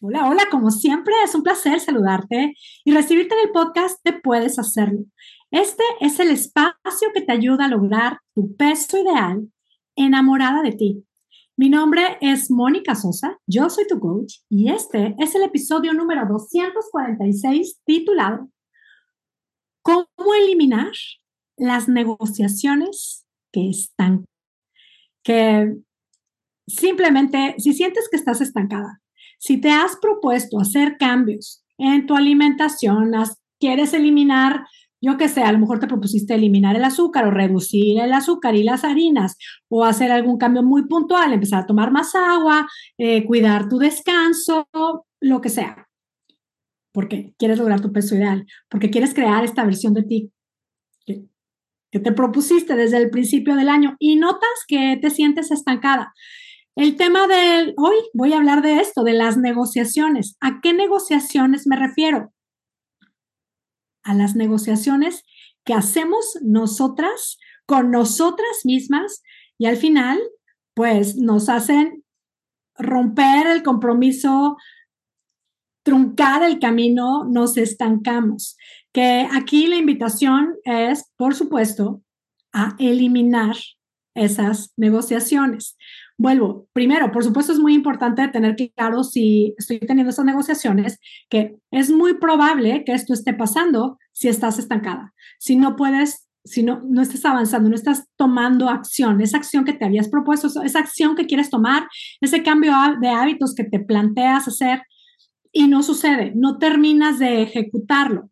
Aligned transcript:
Hola, 0.00 0.28
hola, 0.28 0.44
como 0.48 0.70
siempre 0.70 1.12
es 1.24 1.34
un 1.34 1.42
placer 1.42 1.80
saludarte 1.80 2.54
y 2.84 2.92
recibirte 2.92 3.34
en 3.34 3.48
el 3.48 3.50
podcast 3.50 3.98
Te 4.04 4.12
Puedes 4.12 4.56
Hacerlo. 4.56 5.00
Este 5.50 5.82
es 6.00 6.20
el 6.20 6.30
espacio 6.30 7.08
que 7.12 7.22
te 7.22 7.32
ayuda 7.32 7.64
a 7.64 7.68
lograr 7.68 8.20
tu 8.32 8.54
peso 8.54 8.96
ideal 8.96 9.50
enamorada 9.96 10.62
de 10.62 10.70
ti. 10.70 11.04
Mi 11.56 11.68
nombre 11.68 12.16
es 12.20 12.48
Mónica 12.48 12.94
Sosa, 12.94 13.40
yo 13.48 13.68
soy 13.70 13.88
tu 13.88 13.98
coach 13.98 14.34
y 14.48 14.70
este 14.70 15.16
es 15.18 15.34
el 15.34 15.42
episodio 15.42 15.92
número 15.92 16.28
246 16.28 17.80
titulado 17.84 18.48
¿Cómo 19.82 20.06
eliminar 20.40 20.92
las 21.56 21.88
negociaciones 21.88 23.26
que 23.52 23.68
están? 23.68 24.26
Que 25.24 25.74
simplemente, 26.68 27.56
si 27.58 27.72
sientes 27.72 28.08
que 28.08 28.16
estás 28.16 28.40
estancada, 28.40 29.00
si 29.38 29.60
te 29.60 29.70
has 29.70 29.96
propuesto 29.96 30.60
hacer 30.60 30.96
cambios 30.98 31.64
en 31.78 32.06
tu 32.06 32.14
alimentación, 32.14 33.12
quieres 33.58 33.94
eliminar, 33.94 34.66
yo 35.00 35.16
qué 35.16 35.28
sé, 35.28 35.42
a 35.42 35.52
lo 35.52 35.58
mejor 35.58 35.78
te 35.78 35.86
propusiste 35.86 36.34
eliminar 36.34 36.76
el 36.76 36.84
azúcar 36.84 37.26
o 37.26 37.30
reducir 37.30 38.00
el 38.00 38.12
azúcar 38.12 38.54
y 38.56 38.64
las 38.64 38.84
harinas 38.84 39.36
o 39.68 39.84
hacer 39.84 40.10
algún 40.10 40.38
cambio 40.38 40.62
muy 40.62 40.86
puntual, 40.86 41.32
empezar 41.32 41.62
a 41.62 41.66
tomar 41.66 41.90
más 41.92 42.14
agua, 42.14 42.68
eh, 42.98 43.24
cuidar 43.24 43.68
tu 43.68 43.78
descanso, 43.78 44.68
lo 45.20 45.40
que 45.40 45.48
sea. 45.48 45.88
Porque 46.92 47.34
quieres 47.38 47.58
lograr 47.58 47.80
tu 47.80 47.92
peso 47.92 48.16
ideal, 48.16 48.44
porque 48.68 48.90
quieres 48.90 49.14
crear 49.14 49.44
esta 49.44 49.64
versión 49.64 49.94
de 49.94 50.02
ti 50.02 50.32
que 51.90 52.00
te 52.00 52.12
propusiste 52.12 52.76
desde 52.76 52.98
el 52.98 53.10
principio 53.10 53.56
del 53.56 53.68
año 53.68 53.96
y 53.98 54.16
notas 54.16 54.64
que 54.66 54.98
te 55.00 55.10
sientes 55.10 55.50
estancada. 55.50 56.12
El 56.78 56.94
tema 56.94 57.26
de 57.26 57.74
hoy 57.76 57.96
voy 58.14 58.32
a 58.32 58.36
hablar 58.36 58.62
de 58.62 58.78
esto, 58.78 59.02
de 59.02 59.12
las 59.12 59.36
negociaciones. 59.36 60.36
¿A 60.40 60.60
qué 60.60 60.72
negociaciones 60.72 61.66
me 61.66 61.74
refiero? 61.74 62.32
A 64.04 64.14
las 64.14 64.36
negociaciones 64.36 65.24
que 65.64 65.74
hacemos 65.74 66.38
nosotras 66.40 67.40
con 67.66 67.90
nosotras 67.90 68.60
mismas 68.62 69.24
y 69.58 69.66
al 69.66 69.76
final, 69.76 70.20
pues 70.74 71.16
nos 71.16 71.48
hacen 71.48 72.04
romper 72.76 73.48
el 73.48 73.64
compromiso, 73.64 74.56
truncar 75.82 76.44
el 76.44 76.60
camino, 76.60 77.24
nos 77.24 77.56
estancamos. 77.56 78.56
Que 78.92 79.26
aquí 79.32 79.66
la 79.66 79.74
invitación 79.74 80.54
es, 80.62 81.10
por 81.16 81.34
supuesto, 81.34 82.02
a 82.52 82.76
eliminar 82.78 83.56
esas 84.14 84.72
negociaciones. 84.76 85.76
Vuelvo, 86.20 86.66
primero, 86.72 87.12
por 87.12 87.22
supuesto 87.22 87.52
es 87.52 87.60
muy 87.60 87.74
importante 87.74 88.26
tener 88.26 88.56
claro 88.74 89.04
si 89.04 89.54
estoy 89.56 89.78
teniendo 89.78 90.10
esas 90.10 90.24
negociaciones, 90.24 90.98
que 91.30 91.56
es 91.70 91.92
muy 91.92 92.14
probable 92.14 92.82
que 92.84 92.92
esto 92.92 93.14
esté 93.14 93.34
pasando 93.34 93.98
si 94.10 94.26
estás 94.26 94.58
estancada, 94.58 95.14
si 95.38 95.54
no 95.54 95.76
puedes, 95.76 96.28
si 96.44 96.64
no, 96.64 96.82
no 96.84 97.02
estás 97.02 97.24
avanzando, 97.24 97.68
no 97.68 97.76
estás 97.76 98.08
tomando 98.16 98.68
acción, 98.68 99.20
esa 99.20 99.36
acción 99.36 99.64
que 99.64 99.74
te 99.74 99.84
habías 99.84 100.08
propuesto, 100.08 100.48
esa 100.64 100.80
acción 100.80 101.14
que 101.14 101.26
quieres 101.26 101.50
tomar, 101.50 101.86
ese 102.20 102.42
cambio 102.42 102.72
de 103.00 103.10
hábitos 103.10 103.54
que 103.54 103.62
te 103.62 103.78
planteas 103.78 104.48
hacer 104.48 104.82
y 105.52 105.68
no 105.68 105.84
sucede, 105.84 106.32
no 106.34 106.58
terminas 106.58 107.20
de 107.20 107.42
ejecutarlo. 107.42 108.28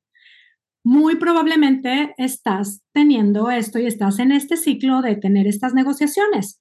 Muy 0.83 1.17
probablemente 1.17 2.15
estás 2.19 2.83
teniendo 2.93 3.49
esto 3.49 3.79
y 3.79 3.87
estás 3.87 4.19
en 4.19 4.33
este 4.33 4.57
ciclo 4.57 5.03
de 5.03 5.15
tener 5.15 5.47
estas 5.47 5.73
negociaciones. 5.73 6.61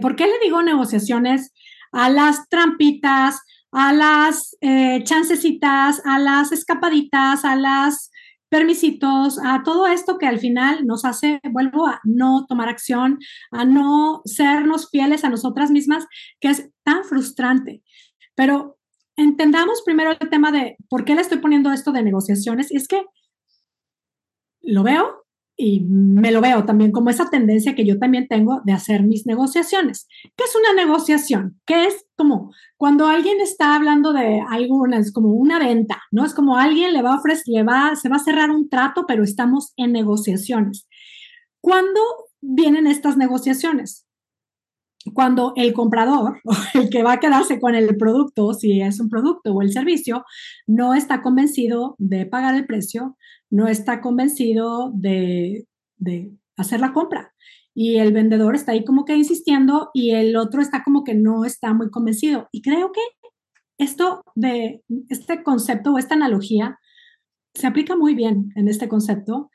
¿Por 0.00 0.16
qué 0.16 0.26
le 0.26 0.38
digo 0.42 0.62
negociaciones 0.62 1.52
a 1.92 2.08
las 2.08 2.48
trampitas, 2.48 3.40
a 3.72 3.92
las 3.92 4.56
eh, 4.60 5.02
chancecitas, 5.04 6.00
a 6.04 6.18
las 6.18 6.52
escapaditas, 6.52 7.44
a 7.44 7.56
las 7.56 8.10
permisitos, 8.48 9.38
a 9.42 9.62
todo 9.62 9.86
esto 9.86 10.18
que 10.18 10.26
al 10.26 10.38
final 10.38 10.86
nos 10.86 11.06
hace, 11.06 11.40
vuelvo 11.50 11.86
a 11.86 12.00
no 12.04 12.44
tomar 12.46 12.68
acción, 12.68 13.18
a 13.50 13.64
no 13.64 14.20
sernos 14.26 14.90
fieles 14.90 15.24
a 15.24 15.30
nosotras 15.30 15.70
mismas, 15.70 16.06
que 16.38 16.48
es 16.48 16.68
tan 16.82 17.02
frustrante. 17.04 17.82
Pero 18.34 18.78
entendamos 19.16 19.82
primero 19.86 20.10
el 20.10 20.28
tema 20.28 20.52
de 20.52 20.76
por 20.90 21.04
qué 21.04 21.14
le 21.14 21.22
estoy 21.22 21.38
poniendo 21.38 21.72
esto 21.72 21.92
de 21.92 22.02
negociaciones. 22.02 22.70
Y 22.70 22.76
es 22.76 22.88
que 22.88 23.06
lo 24.60 24.82
veo 24.82 25.21
y 25.62 25.80
me 25.88 26.32
lo 26.32 26.40
veo 26.40 26.64
también 26.64 26.90
como 26.90 27.08
esa 27.08 27.30
tendencia 27.30 27.76
que 27.76 27.86
yo 27.86 27.96
también 27.96 28.26
tengo 28.26 28.62
de 28.64 28.72
hacer 28.72 29.04
mis 29.04 29.26
negociaciones. 29.26 30.08
¿Qué 30.36 30.42
es 30.42 30.56
una 30.56 30.74
negociación? 30.74 31.60
¿Qué 31.64 31.86
es 31.86 32.04
como 32.16 32.52
cuando 32.76 33.06
alguien 33.06 33.40
está 33.40 33.76
hablando 33.76 34.12
de 34.12 34.42
algo, 34.50 34.86
es 34.88 35.12
como 35.12 35.28
una 35.34 35.60
venta, 35.60 36.02
¿no? 36.10 36.24
Es 36.24 36.34
como 36.34 36.56
alguien 36.56 36.92
le 36.92 37.02
va 37.02 37.14
a 37.14 37.18
ofrecer, 37.18 37.44
le 37.46 37.62
va, 37.62 37.94
se 37.94 38.08
va 38.08 38.16
a 38.16 38.24
cerrar 38.24 38.50
un 38.50 38.68
trato, 38.68 39.04
pero 39.06 39.22
estamos 39.22 39.72
en 39.76 39.92
negociaciones. 39.92 40.88
¿Cuándo 41.60 42.00
vienen 42.40 42.88
estas 42.88 43.16
negociaciones? 43.16 44.04
Cuando 45.14 45.52
el 45.56 45.72
comprador 45.72 46.40
o 46.44 46.54
el 46.74 46.90
que 46.90 47.02
va 47.02 47.14
a 47.14 47.20
quedarse 47.20 47.60
con 47.60 47.74
el 47.74 47.96
producto, 47.96 48.54
si 48.54 48.80
es 48.80 49.00
un 49.00 49.08
producto 49.08 49.52
o 49.52 49.62
el 49.62 49.72
servicio, 49.72 50.24
no 50.66 50.94
está 50.94 51.22
convencido 51.22 51.96
de 51.98 52.26
pagar 52.26 52.54
el 52.54 52.66
precio, 52.66 53.16
no 53.50 53.68
está 53.68 54.00
convencido 54.00 54.92
de, 54.94 55.66
hacer 56.56 56.80
la 56.80 56.92
compra. 56.92 57.34
Y 57.74 57.96
el 57.96 58.12
vendedor 58.12 58.54
está 58.54 58.72
ahí 58.72 58.84
como 58.84 59.04
que 59.04 59.16
insistiendo 59.16 59.90
y 59.94 60.10
el 60.10 60.36
otro 60.36 60.60
está 60.60 60.82
como 60.84 61.04
que 61.04 61.14
no 61.14 61.44
está 61.44 61.72
muy 61.72 61.90
convencido. 61.90 62.48
Y 62.52 62.60
creo 62.62 62.92
que 62.92 63.00
esto 63.78 64.22
de 64.34 64.82
este 65.08 65.42
concepto 65.42 65.92
o 65.92 65.98
esta 65.98 66.14
analogía 66.14 66.78
se 67.54 67.66
aplica 67.66 67.96
muy 67.96 68.14
bien 68.14 68.50
en 68.56 68.68
este 68.68 68.88
concepto 68.88 69.50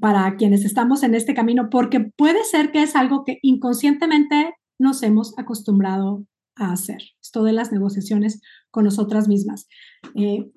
para 0.00 0.36
quienes 0.36 0.64
estamos 0.64 1.02
en 1.02 1.14
este 1.14 1.34
camino, 1.34 1.68
porque 1.70 2.00
puede 2.00 2.44
ser 2.44 2.70
que 2.70 2.82
es 2.82 2.94
algo 2.94 3.24
que 3.24 3.38
inconscientemente 3.42 4.54
nos 4.78 5.02
hemos 5.02 5.36
acostumbrado 5.38 6.24
a 6.56 6.72
hacer, 6.72 7.02
esto 7.20 7.44
de 7.44 7.52
las 7.52 7.72
negociaciones 7.72 8.40
con 8.70 8.84
nosotras 8.84 9.28
mismas. 9.28 9.68
Eh, 10.14 10.50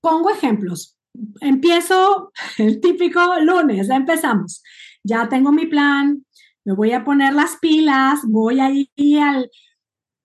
pongo 0.00 0.30
ejemplos 0.30 0.94
empiezo 1.40 2.32
el 2.58 2.80
típico 2.80 3.20
lunes, 3.40 3.88
empezamos. 3.90 4.62
Ya 5.02 5.28
tengo 5.28 5.52
mi 5.52 5.66
plan, 5.66 6.24
me 6.64 6.74
voy 6.74 6.92
a 6.92 7.04
poner 7.04 7.34
las 7.34 7.56
pilas, 7.56 8.20
voy 8.26 8.60
a 8.60 8.70
ir 8.70 9.20
al, 9.20 9.50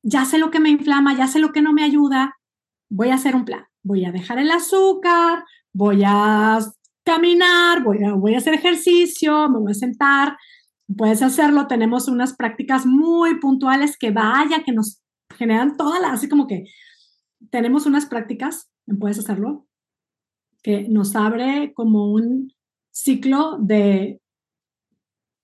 ya 0.04 0.26
sé 0.26 0.38
lo 0.38 0.52
que 0.52 0.60
me 0.60 0.70
inflama, 0.70 1.16
ya 1.18 1.28
sé 1.28 1.40
lo 1.40 1.52
que 1.52 1.62
no 1.62 1.74
me 1.74 1.84
ayuda, 1.84 2.38
voy 2.90 3.10
a 3.10 3.16
hacer 3.16 3.36
un 3.36 3.46
plan. 3.46 3.66
Voy 3.82 4.06
a 4.06 4.12
dejar 4.12 4.40
el 4.40 4.52
azúcar, 4.52 5.44
voy 5.74 6.04
a 6.06 6.60
caminar, 7.04 7.84
voy 7.84 8.04
a, 8.04 8.14
voy 8.14 8.36
a 8.36 8.40
hacer 8.40 8.54
ejercicio, 8.54 9.50
me 9.50 9.60
voy 9.60 9.72
a 9.72 9.76
sentar. 9.76 10.38
Puedes 10.98 11.22
hacerlo, 11.22 11.68
tenemos 11.68 12.08
unas 12.08 12.36
prácticas 12.36 12.86
muy 12.86 13.40
puntuales 13.40 13.98
que 13.98 14.12
vaya, 14.12 14.64
que 14.64 14.72
nos 14.72 15.02
generan 15.38 15.78
todas 15.78 16.02
las, 16.02 16.14
así 16.14 16.28
como 16.28 16.48
que 16.48 16.66
tenemos 17.52 17.86
unas 17.86 18.06
prácticas, 18.06 18.70
puedes 19.00 19.20
hacerlo, 19.20 19.68
que 20.64 20.88
nos 20.90 21.16
abre 21.16 21.74
como 21.74 22.12
un 22.12 22.52
ciclo 22.92 23.58
de, 23.60 24.20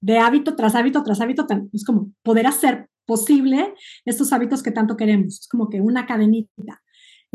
de 0.01 0.19
hábito 0.19 0.55
tras 0.55 0.75
hábito 0.75 1.03
tras 1.03 1.21
hábito. 1.21 1.45
Es 1.71 1.85
como 1.85 2.11
poder 2.23 2.47
hacer 2.47 2.89
posible 3.05 3.73
estos 4.03 4.33
hábitos 4.33 4.63
que 4.63 4.71
tanto 4.71 4.97
queremos. 4.97 5.41
Es 5.41 5.47
como 5.47 5.69
que 5.69 5.81
una 5.81 6.05
cadenita. 6.05 6.81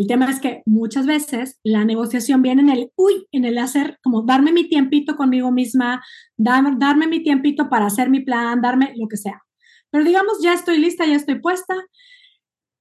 El 0.01 0.07
tema 0.07 0.31
es 0.31 0.41
que 0.41 0.63
muchas 0.65 1.05
veces 1.05 1.61
la 1.63 1.85
negociación 1.85 2.41
viene 2.41 2.63
en 2.63 2.71
el, 2.71 2.91
uy, 2.97 3.27
en 3.33 3.45
el 3.45 3.59
hacer, 3.59 3.99
como 4.03 4.23
darme 4.23 4.51
mi 4.51 4.67
tiempito 4.67 5.15
conmigo 5.15 5.53
misma, 5.53 6.03
darme 6.39 7.07
mi 7.07 7.23
tiempito 7.23 7.69
para 7.69 7.85
hacer 7.85 8.09
mi 8.09 8.21
plan, 8.21 8.63
darme 8.63 8.95
lo 8.97 9.09
que 9.09 9.19
sea. 9.19 9.43
Pero 9.91 10.03
digamos, 10.03 10.41
ya 10.43 10.55
estoy 10.55 10.79
lista, 10.79 11.05
ya 11.05 11.17
estoy 11.17 11.39
puesta, 11.39 11.75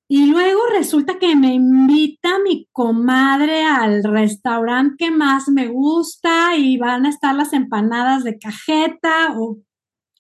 y 0.08 0.28
luego 0.28 0.62
resulta 0.72 1.20
que 1.20 1.36
me 1.36 1.54
invita 1.54 2.40
mi 2.42 2.70
comadre 2.72 3.66
al 3.66 4.02
restaurante 4.02 4.96
que 4.98 5.12
más 5.12 5.50
me 5.50 5.68
gusta 5.68 6.56
y 6.56 6.78
van 6.78 7.06
a 7.06 7.10
estar 7.10 7.36
las 7.36 7.52
empanadas 7.52 8.24
de 8.24 8.40
cajeta 8.40 9.38
o 9.38 9.58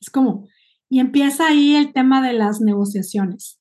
es 0.01 0.09
como, 0.09 0.49
y 0.89 0.99
empieza 0.99 1.47
ahí 1.47 1.77
el 1.77 1.93
tema 1.93 2.21
de 2.21 2.33
las 2.33 2.59
negociaciones. 2.59 3.57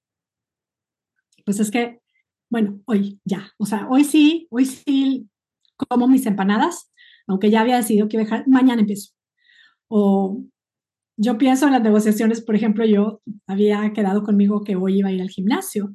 Pues 1.45 1.61
es 1.61 1.71
que, 1.71 2.01
bueno, 2.51 2.81
hoy 2.87 3.21
ya, 3.25 3.53
o 3.59 3.67
sea, 3.67 3.87
hoy 3.89 4.05
sí, 4.05 4.49
hoy 4.51 4.65
sí 4.67 5.29
como 5.77 6.09
mis 6.09 6.27
empanadas, 6.27 6.91
aunque 7.27 7.51
ya 7.51 7.61
había 7.61 7.77
decidido 7.77 8.09
que 8.09 8.19
dejar, 8.19 8.49
mañana 8.49 8.81
empiezo. 8.83 9.13
O 9.89 10.43
yo 11.17 11.39
pienso 11.39 11.67
en 11.67 11.73
las 11.73 11.83
negociaciones, 11.83 12.43
por 12.43 12.57
ejemplo, 12.57 12.85
yo 12.87 13.21
había 13.47 13.93
quedado 13.93 14.23
conmigo 14.25 14.63
que 14.65 14.77
hoy 14.77 14.99
iba 15.01 15.09
a 15.11 15.13
ir 15.13 15.23
al 15.23 15.31
gimnasio 15.31 15.95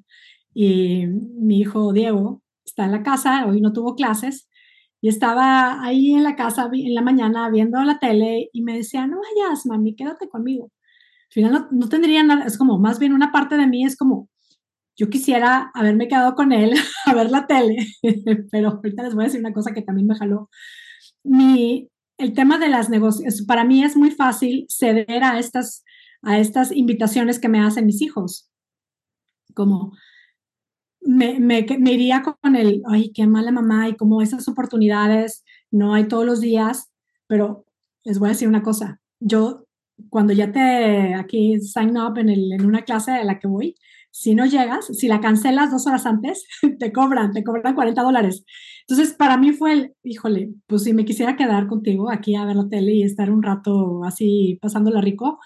y 0.53 1.07
mi 1.07 1.59
hijo 1.61 1.94
Diego 1.94 2.44
está 2.65 2.85
en 2.85 2.91
la 2.94 3.03
casa, 3.03 3.45
hoy 3.47 3.61
no 3.61 3.73
tuvo 3.73 3.95
clases, 3.95 4.50
y 5.01 5.09
estaba 5.09 5.83
ahí 5.83 6.13
en 6.13 6.23
la 6.23 6.35
casa 6.35 6.69
en 6.71 6.95
la 6.95 7.01
mañana 7.01 7.50
viendo 7.50 7.81
la 7.83 8.00
tele 8.00 8.50
y 8.53 8.61
me 8.63 8.77
decía, 8.77 9.05
no 9.07 9.17
vayas, 9.19 9.65
mami, 9.65 9.95
quédate 9.95 10.29
conmigo. 10.29 10.71
Al 11.29 11.33
final 11.33 11.51
no, 11.51 11.67
no 11.71 11.89
tendría 11.89 12.23
nada, 12.23 12.45
es 12.45 12.57
como 12.57 12.79
más 12.79 13.00
bien 13.00 13.13
una 13.13 13.31
parte 13.31 13.57
de 13.57 13.67
mí 13.67 13.85
es 13.85 13.97
como, 13.97 14.29
yo 14.95 15.10
quisiera 15.10 15.72
haberme 15.74 16.07
quedado 16.07 16.36
con 16.36 16.51
él 16.51 16.74
a 17.06 17.13
ver 17.13 17.31
la 17.31 17.48
tele, 17.48 17.88
pero 18.51 18.69
ahorita 18.69 19.04
les 19.04 19.16
voy 19.16 19.24
a 19.24 19.28
decir 19.28 19.40
una 19.40 19.54
cosa 19.54 19.74
que 19.74 19.81
también 19.81 20.07
me 20.07 20.16
jaló. 20.16 20.50
Mi, 21.24 21.90
el 22.18 22.34
tema 22.34 22.57
de 22.57 22.69
las 22.69 22.90
negociaciones, 22.90 23.45
para 23.45 23.63
mí 23.63 23.84
es 23.84 23.95
muy 23.95 24.12
fácil 24.12 24.66
ceder 24.69 25.24
a 25.24 25.40
estas, 25.40 25.84
a 26.22 26.40
estas 26.40 26.72
invitaciones 26.72 27.40
que 27.40 27.50
me 27.50 27.62
hacen 27.62 27.86
mis 27.86 28.01
hijos. 28.01 28.50
Como 29.54 29.94
me, 31.01 31.39
me, 31.39 31.66
me 31.80 31.92
iría 31.92 32.24
con 32.24 32.56
el, 32.56 32.81
ay, 32.88 33.12
qué 33.13 33.28
mala 33.28 33.51
mamá, 33.51 33.89
y 33.89 33.96
como 33.96 34.22
esas 34.22 34.48
oportunidades 34.48 35.44
no 35.72 35.94
hay 35.94 36.07
todos 36.07 36.25
los 36.25 36.39
días, 36.39 36.92
pero 37.28 37.66
les 38.04 38.19
voy 38.19 38.30
a 38.30 38.31
decir 38.34 38.48
una 38.48 38.63
cosa, 38.63 39.01
yo 39.19 39.66
cuando 40.10 40.34
ya 40.34 40.51
te 40.51 41.13
aquí 41.13 41.60
sign 41.60 41.98
up 41.98 42.18
en, 42.18 42.30
el, 42.30 42.51
en 42.54 42.66
una 42.66 42.84
clase 42.84 43.12
a 43.12 43.24
la 43.24 43.39
que 43.39 43.48
voy, 43.48 43.75
si 44.15 44.36
no 44.36 44.45
llegas, 44.45 44.86
si 44.86 45.07
la 45.07 45.19
cancelas 45.19 45.71
dos 45.71 45.88
horas 45.88 46.06
antes, 46.06 46.45
te 46.80 46.94
cobran, 46.94 47.31
te 47.31 47.44
cobran 47.44 47.74
40 47.74 48.04
dólares. 48.04 48.45
Entonces, 48.88 49.15
para 49.15 49.38
mí 49.38 49.54
fue 49.54 49.74
el, 49.74 49.94
híjole, 50.04 50.54
pues 50.68 50.83
si 50.83 50.94
me 50.94 51.04
quisiera 51.04 51.36
quedar 51.36 51.65
contigo 51.68 52.12
aquí 52.12 52.36
a 52.36 52.45
ver 52.45 52.56
la 52.56 52.69
tele 52.69 52.94
y 52.94 53.04
estar 53.04 53.31
un 53.31 53.42
rato 53.42 54.04
así 54.04 54.60
pasándola 54.62 55.01
rico, 55.01 55.39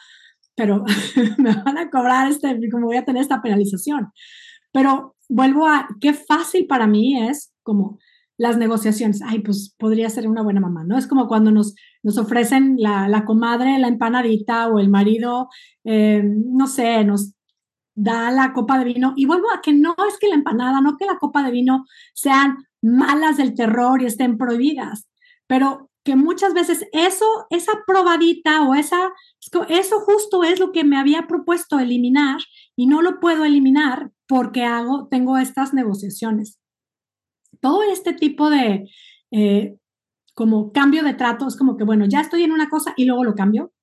pero 0.54 0.84
me 1.38 1.54
van 1.54 1.78
a 1.78 1.90
cobrar 1.90 2.30
este, 2.30 2.60
como 2.70 2.88
voy 2.88 2.98
a 2.98 3.06
tener 3.06 3.22
esta 3.22 3.42
penalización. 3.42 4.12
Pero 4.74 5.16
vuelvo 5.30 5.66
a, 5.66 5.88
qué 6.02 6.14
fácil 6.14 6.68
para 6.68 6.88
mí 6.88 7.18
es 7.26 7.54
como 7.64 8.00
las 8.38 8.58
negociaciones. 8.58 9.22
Ay, 9.26 9.40
pues 9.40 9.74
podría 9.80 10.10
ser 10.10 10.28
una 10.28 10.44
buena 10.44 10.60
mamá, 10.60 10.84
¿no? 10.84 10.98
Es 10.98 11.08
como 11.08 11.30
cuando 11.30 11.52
nos, 11.52 11.74
nos 12.04 12.18
ofrecen 12.18 12.76
la, 12.80 13.24
comadre, 13.26 13.80
la 13.80 13.88
empanadita 13.88 14.68
o 14.68 14.80
el 14.80 14.90
marido, 14.90 15.48
eh, 15.86 16.22
no 16.22 16.68
sé, 16.68 17.06
nos 17.06 17.37
da 17.98 18.32
la 18.32 18.54
copa 18.54 18.78
de 18.78 18.86
vino. 18.86 19.14
Y 19.18 19.26
vuelvo 19.26 19.48
a 19.52 19.62
que 19.62 19.74
no 19.74 19.96
es 20.08 20.18
que 20.20 20.30
la 20.30 20.36
empanada, 20.36 20.80
no 20.82 20.96
que 20.98 21.06
la 21.06 21.18
copa 21.18 21.44
de 21.44 21.52
vino 21.52 21.86
sean 22.14 22.58
malas 22.82 23.38
del 23.38 23.56
terror 23.56 24.02
y 24.02 24.06
estén 24.06 24.38
prohibidas, 24.38 25.10
pero 25.48 25.90
que 26.04 26.16
muchas 26.16 26.54
veces 26.54 26.86
eso, 26.94 27.26
esa 27.50 27.74
probadita 27.86 28.62
o 28.62 28.76
esa, 28.76 29.12
eso 29.68 30.00
justo 30.00 30.44
es 30.44 30.60
lo 30.60 30.72
que 30.72 30.86
me 30.86 30.98
había 30.98 31.28
propuesto 31.28 31.80
eliminar 31.80 32.40
y 32.78 32.86
no 32.86 33.02
lo 33.02 33.20
puedo 33.20 33.44
eliminar 33.44 34.12
porque 34.28 34.64
hago, 34.64 35.08
tengo 35.10 35.38
estas 35.38 35.74
negociaciones. 35.74 36.60
Todo 37.60 37.82
este 37.84 38.14
tipo 38.14 38.50
de 38.50 38.90
eh, 39.32 39.76
como 40.36 40.72
cambio 40.72 41.04
de 41.04 41.16
trato 41.16 41.48
es 41.48 41.58
como 41.58 41.76
que, 41.76 41.84
bueno, 41.84 42.06
ya 42.06 42.22
estoy 42.22 42.44
en 42.44 42.52
una 42.52 42.70
cosa 42.70 42.94
y 42.96 43.06
luego 43.06 43.24
lo 43.24 43.34
cambio. 43.34 43.74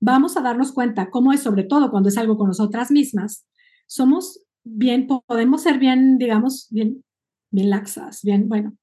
Vamos 0.00 0.36
a 0.38 0.40
darnos 0.40 0.72
cuenta 0.72 1.10
cómo 1.10 1.32
es, 1.32 1.42
sobre 1.42 1.64
todo 1.64 1.90
cuando 1.90 2.08
es 2.08 2.16
algo 2.16 2.38
con 2.38 2.48
nosotras 2.48 2.90
mismas, 2.90 3.46
somos 3.90 4.40
bien, 4.62 5.08
podemos 5.26 5.62
ser 5.62 5.78
bien, 5.78 6.16
digamos, 6.16 6.68
bien, 6.70 7.02
bien 7.50 7.70
laxas, 7.70 8.20
bien, 8.22 8.48
bueno. 8.48 8.76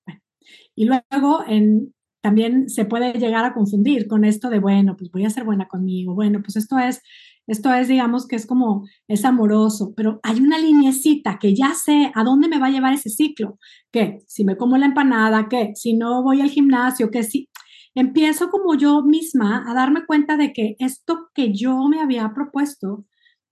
Y 0.75 0.85
luego 0.85 1.43
en, 1.47 1.93
también 2.21 2.69
se 2.69 2.83
puede 2.83 3.13
llegar 3.13 3.45
a 3.45 3.53
confundir 3.53 4.07
con 4.07 4.25
esto 4.25 4.49
de, 4.49 4.59
bueno, 4.59 4.97
pues 4.97 5.09
voy 5.09 5.23
a 5.23 5.29
ser 5.29 5.45
buena 5.45 5.69
conmigo, 5.69 6.13
bueno, 6.13 6.41
pues 6.43 6.57
esto 6.57 6.77
es, 6.77 7.01
esto 7.47 7.73
es, 7.73 7.87
digamos, 7.87 8.27
que 8.27 8.35
es 8.35 8.45
como, 8.45 8.85
es 9.07 9.23
amoroso, 9.23 9.93
pero 9.95 10.19
hay 10.23 10.41
una 10.41 10.59
linecita 10.59 11.39
que 11.39 11.55
ya 11.55 11.73
sé 11.73 12.11
a 12.13 12.25
dónde 12.25 12.49
me 12.49 12.59
va 12.59 12.67
a 12.67 12.71
llevar 12.71 12.91
ese 12.93 13.09
ciclo, 13.09 13.57
que 13.91 14.19
si 14.27 14.43
me 14.43 14.57
como 14.57 14.77
la 14.77 14.87
empanada, 14.87 15.47
que 15.47 15.71
si 15.75 15.93
no 15.93 16.21
voy 16.21 16.41
al 16.41 16.49
gimnasio, 16.49 17.11
que 17.11 17.23
si 17.23 17.47
empiezo 17.95 18.49
como 18.49 18.75
yo 18.75 19.03
misma 19.03 19.63
a 19.71 19.73
darme 19.73 20.05
cuenta 20.05 20.35
de 20.35 20.51
que 20.51 20.75
esto 20.79 21.29
que 21.33 21.53
yo 21.53 21.87
me 21.87 22.01
había 22.01 22.33
propuesto, 22.33 23.05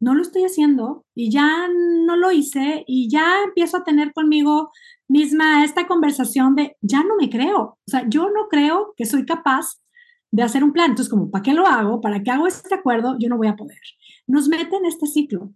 no 0.06 0.14
lo 0.14 0.22
estoy 0.22 0.44
haciendo 0.44 1.04
y 1.16 1.32
ya 1.32 1.68
no 1.68 2.16
lo 2.16 2.32
hice 2.32 2.84
y 2.86 3.10
ya 3.10 3.42
empiezo 3.44 3.78
a 3.78 3.84
tener 3.84 4.14
conmigo 4.14 4.70
misma 5.08 5.64
esta 5.64 5.88
conversación 5.88 6.54
de 6.56 6.78
ya 6.82 7.04
no 7.04 7.16
me 7.20 7.28
creo, 7.28 7.60
o 7.60 7.88
sea, 7.88 8.08
yo 8.08 8.30
no 8.30 8.48
creo 8.48 8.94
que 8.98 9.08
soy 9.08 9.26
capaz 9.26 9.80
de 10.30 10.44
hacer 10.44 10.64
un 10.64 10.74
plan. 10.74 10.92
Entonces, 10.92 11.10
como, 11.10 11.32
¿para 11.32 11.42
qué 11.42 11.54
lo 11.54 11.66
hago? 11.66 12.02
¿Para 12.02 12.22
qué 12.22 12.30
hago 12.30 12.46
este 12.46 12.76
acuerdo? 12.76 13.18
Yo 13.20 13.30
no 13.30 13.38
voy 13.38 13.48
a 13.48 13.56
poder. 13.56 13.80
Nos 14.28 14.48
mete 14.48 14.76
en 14.76 14.86
este 14.86 15.08
ciclo. 15.08 15.52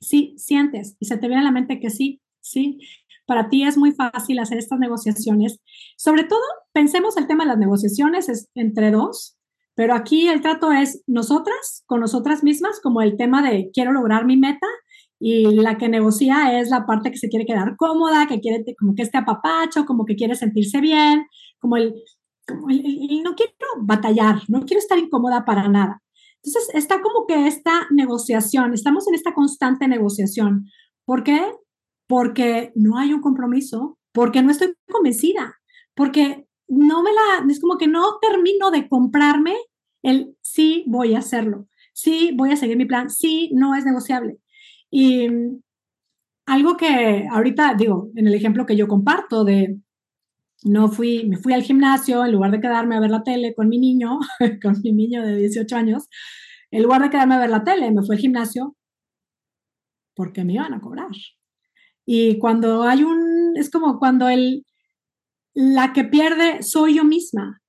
Sí, 0.00 0.34
sientes 0.38 0.96
y 0.98 1.04
se 1.04 1.18
te 1.18 1.28
viene 1.28 1.42
a 1.42 1.44
la 1.44 1.52
mente 1.52 1.80
que 1.80 1.90
sí, 1.90 2.22
sí. 2.40 2.78
Para 3.26 3.50
ti 3.50 3.64
es 3.64 3.76
muy 3.76 3.92
fácil 3.92 4.38
hacer 4.38 4.56
estas 4.56 4.78
negociaciones. 4.78 5.60
Sobre 5.98 6.24
todo, 6.24 6.40
pensemos 6.72 7.18
el 7.18 7.26
tema 7.26 7.44
de 7.44 7.48
las 7.48 7.58
negociaciones 7.58 8.30
es 8.30 8.48
entre 8.54 8.90
dos, 8.90 9.36
pero 9.80 9.94
aquí 9.94 10.28
el 10.28 10.42
trato 10.42 10.72
es 10.72 11.02
nosotras 11.06 11.84
con 11.86 12.00
nosotras 12.00 12.44
mismas, 12.44 12.80
como 12.82 13.00
el 13.00 13.16
tema 13.16 13.40
de 13.40 13.70
quiero 13.72 13.92
lograr 13.92 14.26
mi 14.26 14.36
meta 14.36 14.66
y 15.18 15.54
la 15.54 15.78
que 15.78 15.88
negocia 15.88 16.60
es 16.60 16.68
la 16.68 16.84
parte 16.84 17.10
que 17.10 17.16
se 17.16 17.30
quiere 17.30 17.46
quedar 17.46 17.76
cómoda, 17.78 18.26
que 18.26 18.40
quiere 18.40 18.62
como 18.78 18.94
que 18.94 19.00
esté 19.00 19.16
apapacho, 19.16 19.86
como 19.86 20.04
que 20.04 20.16
quiere 20.16 20.34
sentirse 20.34 20.82
bien, 20.82 21.24
como 21.58 21.78
el, 21.78 21.94
como 22.46 22.68
el, 22.68 23.22
no 23.22 23.34
quiero 23.34 23.54
batallar, 23.80 24.42
no 24.48 24.66
quiero 24.66 24.80
estar 24.80 24.98
incómoda 24.98 25.46
para 25.46 25.66
nada. 25.66 26.02
Entonces 26.44 26.74
está 26.74 27.00
como 27.00 27.26
que 27.26 27.46
esta 27.46 27.86
negociación, 27.90 28.74
estamos 28.74 29.08
en 29.08 29.14
esta 29.14 29.32
constante 29.32 29.88
negociación. 29.88 30.66
¿Por 31.06 31.24
qué? 31.24 31.40
Porque 32.06 32.70
no 32.74 32.98
hay 32.98 33.14
un 33.14 33.22
compromiso, 33.22 33.96
porque 34.12 34.42
no 34.42 34.50
estoy 34.50 34.74
convencida, 34.92 35.54
porque 35.94 36.46
no 36.68 37.02
me 37.02 37.12
la, 37.14 37.50
es 37.50 37.60
como 37.60 37.78
que 37.78 37.88
no 37.88 38.18
termino 38.20 38.70
de 38.70 38.90
comprarme 38.90 39.56
el 40.02 40.36
sí 40.40 40.84
voy 40.86 41.14
a 41.14 41.18
hacerlo, 41.18 41.68
sí 41.92 42.32
voy 42.36 42.52
a 42.52 42.56
seguir 42.56 42.76
mi 42.76 42.86
plan, 42.86 43.10
sí 43.10 43.50
no 43.54 43.74
es 43.74 43.84
negociable. 43.84 44.38
Y 44.90 45.28
algo 46.46 46.76
que 46.76 47.26
ahorita 47.30 47.74
digo, 47.74 48.10
en 48.16 48.26
el 48.26 48.34
ejemplo 48.34 48.66
que 48.66 48.76
yo 48.76 48.88
comparto 48.88 49.44
de 49.44 49.78
no 50.64 50.88
fui, 50.88 51.26
me 51.26 51.38
fui 51.38 51.52
al 51.52 51.62
gimnasio 51.62 52.24
en 52.24 52.32
lugar 52.32 52.50
de 52.50 52.60
quedarme 52.60 52.96
a 52.96 53.00
ver 53.00 53.10
la 53.10 53.22
tele 53.22 53.54
con 53.54 53.68
mi 53.68 53.78
niño, 53.78 54.18
con 54.62 54.80
mi 54.82 54.92
niño 54.92 55.24
de 55.24 55.36
18 55.36 55.76
años, 55.76 56.08
en 56.70 56.82
lugar 56.82 57.02
de 57.02 57.10
quedarme 57.10 57.36
a 57.36 57.40
ver 57.40 57.50
la 57.50 57.64
tele, 57.64 57.90
me 57.90 58.02
fui 58.02 58.16
al 58.16 58.20
gimnasio 58.20 58.76
porque 60.14 60.44
me 60.44 60.54
iban 60.54 60.74
a 60.74 60.80
cobrar. 60.80 61.08
Y 62.04 62.38
cuando 62.38 62.82
hay 62.82 63.04
un, 63.04 63.56
es 63.56 63.70
como 63.70 63.98
cuando 63.98 64.28
el, 64.28 64.66
la 65.54 65.92
que 65.92 66.04
pierde 66.04 66.62
soy 66.62 66.96
yo 66.96 67.04
misma. 67.04 67.59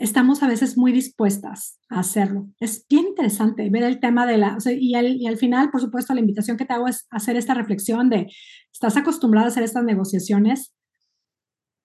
Estamos 0.00 0.42
a 0.42 0.48
veces 0.48 0.78
muy 0.78 0.92
dispuestas 0.92 1.78
a 1.90 2.00
hacerlo. 2.00 2.48
Es 2.58 2.86
bien 2.88 3.08
interesante 3.08 3.68
ver 3.68 3.82
el 3.82 4.00
tema 4.00 4.24
de 4.24 4.38
la, 4.38 4.56
y, 4.64 4.94
al, 4.94 5.36
final, 5.36 5.70
por 5.70 5.82
supuesto, 5.82 6.14
la 6.14 6.20
invitación 6.20 6.56
que 6.56 6.64
te 6.64 6.72
hago 6.72 6.88
es 6.88 7.06
hacer 7.10 7.36
esta 7.36 7.52
reflexión 7.52 8.08
de, 8.08 8.26
¿estás 8.72 8.96
acostumbrada 8.96 9.48
a 9.48 9.50
hacer 9.50 9.62
estas 9.62 9.84
negociaciones? 9.84 10.72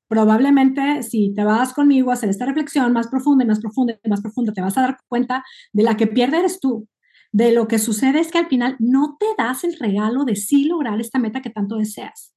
Probablemente 0.08 1.04
si 1.04 1.34
te 1.34 1.44
vas 1.44 1.74
conmigo 1.74 2.10
a 2.10 2.14
hacer 2.14 2.30
esta 2.30 2.46
reflexión 2.46 2.94
más 2.94 3.10
profunda 3.10 3.44
y 3.44 3.48
más 3.48 3.60
profunda 3.60 4.00
y 4.02 4.10
más 4.10 4.22
profunda, 4.22 4.54
te 4.54 4.62
vas 4.62 4.78
a 4.78 4.84
dar 4.84 4.98
cuenta 5.10 5.44
de 5.74 5.84
la 5.84 5.98
que 5.98 6.08
pierde 6.08 6.40
eres 6.40 6.62
tú. 6.62 6.88
De 7.34 7.52
lo 7.52 7.68
que 7.68 7.80
sucede 7.80 8.22
es 8.22 8.32
que 8.32 8.38
al 8.38 8.48
final 8.48 8.78
no 8.80 9.18
te 9.20 9.26
das 9.38 9.66
el 9.66 9.78
regalo 9.78 10.24
de 10.24 10.38
sí 10.38 10.64
lograr 10.64 11.02
esta 11.02 11.20
meta 11.20 11.42
que 11.42 11.50
tanto 11.50 11.76
deseas. 11.76 12.35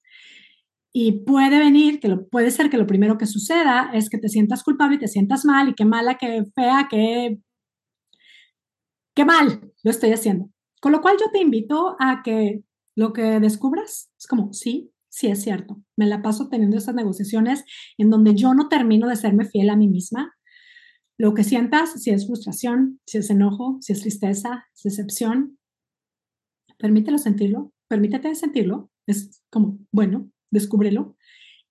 Y 1.00 1.12
puede 1.20 1.60
venir, 1.60 2.00
que 2.00 2.08
lo, 2.08 2.28
puede 2.28 2.50
ser 2.50 2.70
que 2.70 2.76
lo 2.76 2.88
primero 2.88 3.18
que 3.18 3.26
suceda 3.26 3.88
es 3.94 4.10
que 4.10 4.18
te 4.18 4.28
sientas 4.28 4.64
culpable 4.64 4.96
y 4.96 4.98
te 4.98 5.06
sientas 5.06 5.44
mal 5.44 5.68
y 5.68 5.74
qué 5.74 5.84
mala, 5.84 6.18
qué 6.18 6.42
fea, 6.56 6.88
qué, 6.90 7.38
qué 9.14 9.24
mal 9.24 9.72
lo 9.84 9.90
estoy 9.92 10.10
haciendo. 10.10 10.50
Con 10.80 10.90
lo 10.90 11.00
cual 11.00 11.16
yo 11.20 11.26
te 11.30 11.38
invito 11.38 11.94
a 12.00 12.22
que 12.24 12.64
lo 12.96 13.12
que 13.12 13.38
descubras 13.38 14.10
es 14.18 14.26
como, 14.26 14.52
sí, 14.52 14.90
sí 15.08 15.28
es 15.28 15.40
cierto, 15.40 15.80
me 15.96 16.06
la 16.06 16.20
paso 16.20 16.48
teniendo 16.48 16.76
esas 16.76 16.96
negociaciones 16.96 17.62
en 17.96 18.10
donde 18.10 18.34
yo 18.34 18.52
no 18.54 18.68
termino 18.68 19.06
de 19.06 19.14
serme 19.14 19.44
fiel 19.44 19.70
a 19.70 19.76
mí 19.76 19.86
misma. 19.86 20.34
Lo 21.16 21.32
que 21.32 21.44
sientas, 21.44 22.02
si 22.02 22.10
es 22.10 22.26
frustración, 22.26 22.98
si 23.06 23.18
es 23.18 23.30
enojo, 23.30 23.78
si 23.82 23.92
es 23.92 24.00
tristeza, 24.00 24.64
es 24.74 24.82
decepción, 24.82 25.60
permítelo 26.76 27.18
sentirlo, 27.18 27.72
permítete 27.86 28.34
sentirlo. 28.34 28.90
Es 29.06 29.44
como, 29.48 29.78
bueno, 29.92 30.32
descúbrelo 30.50 31.16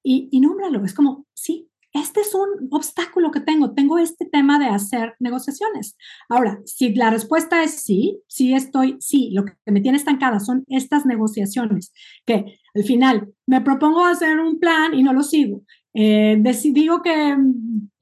y, 0.03 0.29
y 0.31 0.39
nómbralo. 0.39 0.83
Es 0.85 0.93
como, 0.93 1.25
sí, 1.33 1.69
este 1.93 2.21
es 2.21 2.33
un 2.35 2.67
obstáculo 2.71 3.31
que 3.31 3.39
tengo, 3.39 3.73
tengo 3.73 3.97
este 3.97 4.25
tema 4.25 4.59
de 4.59 4.67
hacer 4.67 5.15
negociaciones. 5.19 5.97
Ahora, 6.29 6.59
si 6.65 6.93
la 6.93 7.09
respuesta 7.09 7.63
es 7.63 7.81
sí, 7.81 8.21
sí 8.27 8.53
estoy, 8.53 8.97
sí, 8.99 9.31
lo 9.33 9.45
que 9.45 9.53
me 9.65 9.81
tiene 9.81 9.97
estancada 9.97 10.39
son 10.39 10.63
estas 10.67 11.05
negociaciones, 11.05 11.93
que 12.25 12.59
al 12.75 12.83
final 12.83 13.33
me 13.45 13.61
propongo 13.61 14.05
hacer 14.05 14.39
un 14.39 14.59
plan 14.59 14.93
y 14.93 15.03
no 15.03 15.13
lo 15.13 15.23
sigo. 15.23 15.63
Eh, 15.93 16.39
digo 16.65 17.01
que 17.01 17.35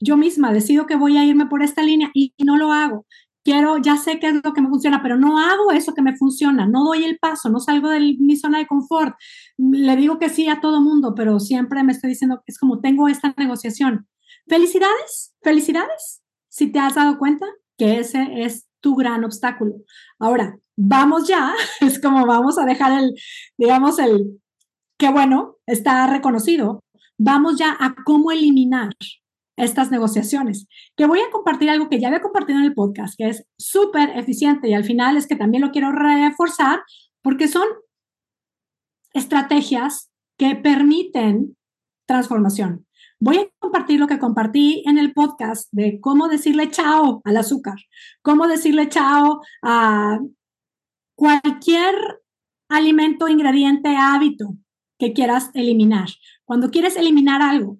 yo 0.02 0.18
misma 0.18 0.52
decido 0.52 0.86
que 0.86 0.98
voy 0.98 1.18
a 1.18 1.24
irme 1.24 1.46
por 1.46 1.64
esta 1.64 1.82
línea 1.82 2.12
y 2.14 2.34
no 2.44 2.58
lo 2.58 2.74
hago 2.74 3.06
quiero, 3.46 3.78
ya 3.78 3.96
sé 3.96 4.20
qué 4.20 4.28
es 4.28 4.44
lo 4.44 4.54
que 4.54 4.62
me 4.62 4.70
funciona, 4.70 5.02
pero 5.04 5.18
no 5.18 5.40
hago 5.40 5.72
eso 5.72 5.94
que 5.94 6.02
me 6.02 6.18
funciona, 6.18 6.66
no 6.66 6.84
doy 6.84 7.06
el 7.06 7.20
paso, 7.20 7.48
no 7.50 7.60
salgo 7.60 7.90
de 7.90 8.00
mi 8.20 8.36
zona 8.36 8.58
de 8.58 8.66
confort, 8.66 9.16
le 9.58 9.96
digo 9.96 10.18
que 10.18 10.30
sí 10.30 10.50
a 10.50 10.60
todo 10.60 10.82
mundo, 10.82 11.14
pero 11.16 11.40
siempre 11.40 11.84
me 11.84 11.94
estoy 11.94 12.10
diciendo, 12.10 12.42
es 12.48 12.58
como 12.58 12.82
tengo 12.82 13.08
esta 13.08 13.34
negociación. 13.38 14.08
Felicidades, 14.48 15.36
felicidades, 15.44 16.24
si 16.50 16.72
te 16.72 16.80
has 16.80 16.96
dado 16.96 17.20
cuenta 17.20 17.46
que 17.78 18.00
ese 18.00 18.28
es 18.44 18.68
tu 18.80 18.96
gran 18.96 19.24
obstáculo. 19.24 19.76
Ahora, 20.18 20.58
vamos 20.76 21.28
ya, 21.28 21.54
es 21.82 22.02
como 22.02 22.26
vamos 22.26 22.58
a 22.58 22.66
dejar 22.66 23.00
el, 23.00 23.14
digamos, 23.58 24.00
el, 24.00 24.42
qué 24.98 25.10
bueno, 25.10 25.58
está 25.68 26.08
reconocido, 26.08 26.84
vamos 27.20 27.58
ya 27.60 27.78
a 27.80 27.94
cómo 28.06 28.32
eliminar 28.32 28.90
estas 29.58 29.92
negociaciones, 29.92 30.68
que 30.96 31.06
voy 31.06 31.20
a 31.20 31.32
compartir 31.32 31.70
algo 31.70 31.90
que 31.90 32.00
ya 32.00 32.08
había 32.08 32.22
compartido 32.22 32.60
en 32.60 32.66
el 32.66 32.74
podcast, 32.74 33.16
que 33.18 33.30
es 33.30 33.48
súper 33.58 34.18
eficiente 34.18 34.70
y 34.70 34.74
al 34.74 34.84
final 34.84 35.18
es 35.18 35.28
que 35.28 35.36
también 35.36 35.62
lo 35.62 35.72
quiero 35.72 35.92
reforzar 35.92 36.84
porque 37.22 37.48
son 37.48 37.68
estrategias 39.14 40.12
que 40.38 40.56
permiten 40.56 41.56
transformación. 42.06 42.86
Voy 43.20 43.38
a 43.38 43.48
compartir 43.60 44.00
lo 44.00 44.08
que 44.08 44.20
compartí 44.20 44.84
en 44.86 44.98
el 44.98 45.14
podcast 45.14 45.70
de 45.72 46.00
cómo 46.02 46.28
decirle 46.28 46.70
chao 46.70 47.22
al 47.24 47.38
azúcar, 47.38 47.78
cómo 48.22 48.48
decirle 48.48 48.90
chao 48.90 49.42
a 49.64 50.20
cualquier 51.16 51.96
alimento, 52.70 53.30
ingrediente, 53.30 53.96
hábito 53.98 54.56
que 55.00 55.14
quieras 55.14 55.50
eliminar. 55.54 56.10
Cuando 56.44 56.70
quieres 56.72 56.98
eliminar 56.98 57.42
algo, 57.42 57.80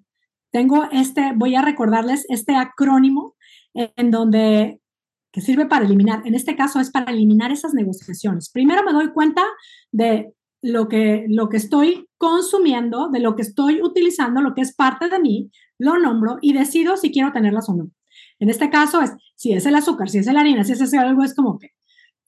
tengo 0.56 0.88
este, 0.90 1.34
voy 1.34 1.54
a 1.54 1.60
recordarles 1.60 2.24
este 2.30 2.56
acrónimo 2.56 3.36
en 3.74 4.10
donde 4.10 4.80
que 5.30 5.42
sirve 5.42 5.66
para 5.66 5.84
eliminar, 5.84 6.22
en 6.24 6.34
este 6.34 6.56
caso 6.56 6.80
es 6.80 6.90
para 6.90 7.12
eliminar 7.12 7.52
esas 7.52 7.74
negociaciones. 7.74 8.48
Primero 8.50 8.82
me 8.82 8.94
doy 8.94 9.12
cuenta 9.12 9.44
de 9.92 10.32
lo 10.62 10.88
que, 10.88 11.26
lo 11.28 11.50
que 11.50 11.58
estoy 11.58 12.08
consumiendo, 12.16 13.10
de 13.10 13.20
lo 13.20 13.36
que 13.36 13.42
estoy 13.42 13.82
utilizando, 13.82 14.40
lo 14.40 14.54
que 14.54 14.62
es 14.62 14.74
parte 14.74 15.10
de 15.10 15.20
mí, 15.20 15.50
lo 15.76 15.98
nombro 15.98 16.38
y 16.40 16.54
decido 16.54 16.96
si 16.96 17.12
quiero 17.12 17.32
tenerlas 17.32 17.68
o 17.68 17.74
no. 17.74 17.90
En 18.38 18.48
este 18.48 18.70
caso 18.70 19.02
es, 19.02 19.12
si 19.34 19.52
es 19.52 19.66
el 19.66 19.74
azúcar, 19.74 20.08
si 20.08 20.16
es 20.16 20.26
la 20.26 20.40
harina, 20.40 20.64
si 20.64 20.72
es 20.72 20.94
algo, 20.94 21.22
es 21.22 21.34
como 21.34 21.58
que 21.58 21.72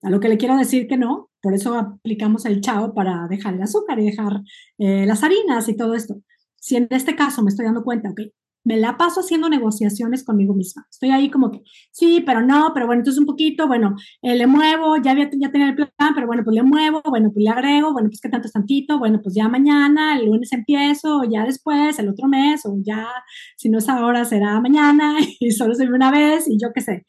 a 0.02 0.11
lo 0.11 0.20
que 0.20 0.28
le 0.28 0.37
quiero 0.37 0.58
decir 0.58 0.87
que 0.87 0.99
no, 0.99 1.30
por 1.40 1.54
eso 1.54 1.78
aplicamos 1.78 2.44
el 2.44 2.61
chao 2.61 2.92
para 2.92 3.26
dejar 3.26 3.54
el 3.54 3.62
azúcar 3.62 3.99
y 3.99 4.04
dejar 4.04 4.42
eh, 4.76 5.06
las 5.06 5.23
harinas 5.23 5.66
y 5.70 5.76
todo 5.76 5.94
esto. 5.94 6.20
Si 6.61 6.77
en 6.77 6.88
este 6.91 7.17
caso 7.17 7.43
me 7.43 7.50
estoy 7.50 7.67
dando 7.67 7.85
cuenta, 7.85 8.11
ok, 8.11 8.21
me 8.65 8.77
la 8.77 8.97
paso 8.97 9.21
haciendo 9.21 9.49
negociaciones 9.49 10.25
conmigo 10.25 10.55
misma. 10.55 10.87
Estoy 10.91 11.11
ahí 11.11 11.31
como 11.31 11.50
que, 11.50 11.62
sí, 11.91 12.23
pero 12.25 12.43
no, 12.43 12.73
pero 12.75 12.87
bueno, 12.87 13.00
entonces 13.00 13.19
un 13.19 13.27
poquito, 13.27 13.67
bueno, 13.67 13.97
eh, 14.21 14.37
le 14.37 14.47
muevo, 14.47 14.97
ya, 14.99 15.12
había, 15.12 15.31
ya 15.41 15.50
tenía 15.50 15.69
el 15.69 15.75
plan, 15.75 16.15
pero 16.15 16.27
bueno, 16.27 16.45
pues 16.45 16.55
le 16.55 16.62
muevo, 16.62 17.00
bueno, 17.09 17.31
pues 17.33 17.43
le 17.45 17.50
agrego, 17.50 17.93
bueno, 17.93 18.09
pues 18.09 18.21
que 18.21 18.29
tanto 18.29 18.47
es 18.47 18.53
tantito, 18.53 18.99
bueno, 18.99 19.21
pues 19.23 19.35
ya 19.35 19.49
mañana, 19.49 20.19
el 20.19 20.27
lunes 20.27 20.53
empiezo, 20.53 21.23
ya 21.25 21.45
después, 21.45 21.99
el 21.99 22.11
otro 22.11 22.29
mes, 22.29 22.67
o 22.67 22.77
ya, 22.85 23.09
si 23.57 23.71
no 23.71 23.79
es 23.79 23.88
ahora, 23.88 24.25
será 24.25 24.61
mañana, 24.61 25.17
y 25.41 25.50
solo 25.53 25.75
se 25.75 25.87
una 25.87 26.11
vez, 26.11 26.47
y 26.49 26.59
yo 26.61 26.69
qué 26.75 26.83
sé. 26.83 27.07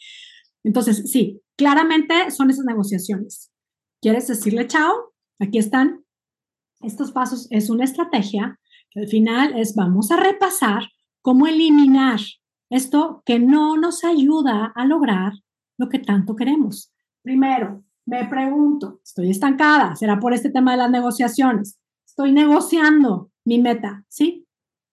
Entonces, 0.64 1.12
sí, 1.12 1.42
claramente 1.58 2.32
son 2.32 2.50
esas 2.50 2.66
negociaciones. 2.66 3.52
¿Quieres 4.02 4.28
decirle 4.28 4.68
chao? 4.68 5.14
Aquí 5.40 5.58
están. 5.58 6.06
Estos 6.82 7.12
pasos 7.12 7.48
es 7.50 7.70
una 7.70 7.84
estrategia 7.84 8.59
al 8.96 9.08
final 9.08 9.58
es 9.58 9.76
vamos 9.76 10.12
a 10.12 10.18
repasar 10.18 10.84
cómo 11.22 11.48
eliminar 11.48 12.20
esto 12.70 13.24
que 13.26 13.40
no 13.40 13.78
nos 13.78 14.04
ayuda 14.04 14.72
a 14.76 14.86
lograr 14.86 15.34
lo 15.78 15.90
que 15.90 16.00
tanto 16.00 16.36
queremos. 16.36 16.94
Primero, 17.22 17.84
me 18.06 18.26
pregunto, 18.26 19.02
estoy 19.04 19.30
estancada, 19.30 19.96
¿será 19.96 20.20
por 20.20 20.34
este 20.34 20.50
tema 20.50 20.72
de 20.72 20.78
las 20.78 20.92
negociaciones? 20.92 21.80
Estoy 22.06 22.32
negociando 22.32 23.32
mi 23.46 23.60
meta, 23.60 24.04
¿sí? 24.10 24.46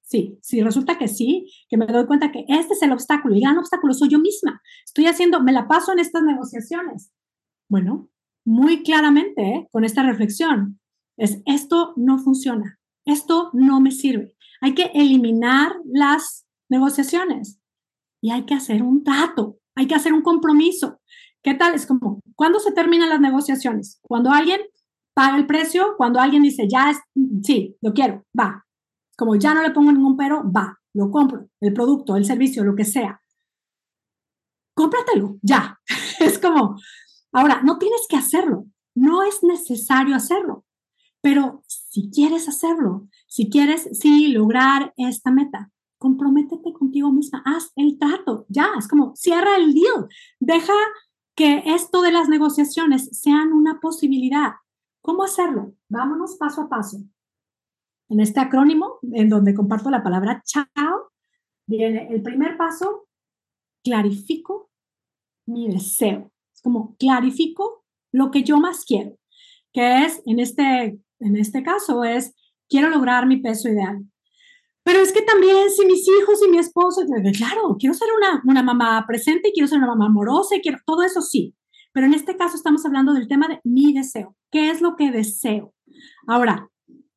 Sí, 0.02 0.38
sí, 0.40 0.62
resulta 0.62 0.98
que 0.98 1.08
sí, 1.08 1.50
que 1.68 1.76
me 1.76 1.86
doy 1.86 2.06
cuenta 2.06 2.30
que 2.30 2.44
este 2.48 2.74
es 2.74 2.82
el 2.82 2.92
obstáculo, 2.92 3.34
y 3.34 3.38
el 3.38 3.44
gran 3.44 3.58
obstáculo 3.58 3.92
soy 3.92 4.08
yo 4.08 4.20
misma. 4.20 4.62
Estoy 4.84 5.06
haciendo, 5.06 5.42
me 5.42 5.52
la 5.52 5.66
paso 5.66 5.92
en 5.92 5.98
estas 5.98 6.22
negociaciones. 6.22 7.10
Bueno, 7.68 8.08
muy 8.44 8.84
claramente, 8.84 9.42
¿eh? 9.42 9.68
con 9.72 9.84
esta 9.84 10.04
reflexión, 10.04 10.78
es 11.16 11.42
esto 11.46 11.92
no 11.96 12.18
funciona, 12.18 12.78
esto 13.06 13.50
no 13.54 13.80
me 13.80 13.92
sirve. 13.92 14.34
Hay 14.60 14.74
que 14.74 14.90
eliminar 14.94 15.76
las 15.86 16.46
negociaciones 16.68 17.58
y 18.20 18.30
hay 18.30 18.44
que 18.44 18.54
hacer 18.54 18.82
un 18.82 19.04
trato, 19.04 19.58
hay 19.74 19.86
que 19.86 19.94
hacer 19.94 20.12
un 20.12 20.22
compromiso. 20.22 21.00
¿Qué 21.42 21.54
tal? 21.54 21.74
Es 21.74 21.86
como, 21.86 22.20
¿cuándo 22.34 22.58
se 22.58 22.72
terminan 22.72 23.08
las 23.08 23.20
negociaciones? 23.20 24.00
Cuando 24.02 24.30
alguien 24.30 24.60
paga 25.14 25.36
el 25.36 25.46
precio, 25.46 25.94
cuando 25.96 26.20
alguien 26.20 26.42
dice, 26.42 26.66
ya, 26.68 26.90
es, 26.90 26.98
sí, 27.42 27.76
lo 27.80 27.94
quiero, 27.94 28.24
va. 28.38 28.66
Como 29.16 29.36
ya 29.36 29.54
no 29.54 29.62
le 29.62 29.70
pongo 29.70 29.92
ningún 29.92 30.16
pero, 30.16 30.42
va, 30.50 30.78
lo 30.92 31.10
compro, 31.10 31.48
el 31.60 31.72
producto, 31.72 32.16
el 32.16 32.24
servicio, 32.26 32.64
lo 32.64 32.74
que 32.74 32.84
sea. 32.84 33.22
Cómpratelo, 34.74 35.38
ya. 35.40 35.80
es 36.20 36.38
como, 36.38 36.78
ahora, 37.32 37.62
no 37.62 37.78
tienes 37.78 38.02
que 38.08 38.16
hacerlo, 38.16 38.66
no 38.94 39.22
es 39.22 39.42
necesario 39.42 40.14
hacerlo, 40.14 40.65
pero 41.26 41.64
si 41.66 42.08
quieres 42.08 42.48
hacerlo, 42.48 43.08
si 43.26 43.50
quieres, 43.50 43.88
sí, 43.98 44.28
lograr 44.28 44.94
esta 44.96 45.32
meta, 45.32 45.72
comprométete 45.98 46.72
contigo 46.72 47.10
misma, 47.10 47.42
haz 47.44 47.72
el 47.74 47.98
trato, 47.98 48.46
ya, 48.48 48.68
es 48.78 48.86
como 48.86 49.16
cierra 49.16 49.56
el 49.56 49.74
deal, 49.74 50.06
deja 50.38 50.72
que 51.34 51.64
esto 51.66 52.02
de 52.02 52.12
las 52.12 52.28
negociaciones 52.28 53.08
sean 53.10 53.52
una 53.52 53.80
posibilidad. 53.80 54.52
¿Cómo 55.02 55.24
hacerlo? 55.24 55.74
Vámonos 55.88 56.36
paso 56.36 56.60
a 56.60 56.68
paso. 56.68 56.98
En 58.08 58.20
este 58.20 58.38
acrónimo, 58.38 59.00
en 59.10 59.28
donde 59.28 59.52
comparto 59.52 59.90
la 59.90 60.04
palabra 60.04 60.44
chao, 60.46 61.10
viene 61.66 62.06
el 62.14 62.22
primer 62.22 62.56
paso, 62.56 63.08
clarifico 63.82 64.70
mi 65.44 65.66
deseo. 65.70 66.30
Es 66.54 66.62
como 66.62 66.94
clarifico 67.00 67.84
lo 68.12 68.30
que 68.30 68.44
yo 68.44 68.60
más 68.60 68.84
quiero, 68.84 69.18
que 69.72 70.04
es, 70.04 70.22
en 70.24 70.38
este, 70.38 71.00
en 71.20 71.36
este 71.36 71.62
caso, 71.62 72.04
es 72.04 72.34
quiero 72.68 72.88
lograr 72.90 73.26
mi 73.26 73.38
peso 73.38 73.68
ideal. 73.68 74.04
Pero 74.84 75.00
es 75.00 75.12
que 75.12 75.22
también 75.22 75.68
si 75.70 75.84
mis 75.84 76.06
hijos 76.06 76.40
y 76.46 76.50
mi 76.50 76.58
esposo, 76.58 77.02
claro, 77.36 77.76
quiero 77.78 77.94
ser 77.94 78.08
una, 78.16 78.40
una 78.44 78.62
mamá 78.62 79.04
presente 79.06 79.50
quiero 79.52 79.66
ser 79.66 79.78
una 79.78 79.88
mamá 79.88 80.06
amorosa 80.06 80.56
quiero, 80.62 80.78
todo 80.86 81.02
eso 81.02 81.22
sí. 81.22 81.54
Pero 81.92 82.06
en 82.06 82.14
este 82.14 82.36
caso 82.36 82.56
estamos 82.56 82.84
hablando 82.86 83.12
del 83.12 83.26
tema 83.26 83.48
de 83.48 83.60
mi 83.64 83.92
deseo. 83.92 84.36
¿Qué 84.52 84.70
es 84.70 84.80
lo 84.80 84.96
que 84.96 85.10
deseo? 85.10 85.74
Ahora, 86.28 86.70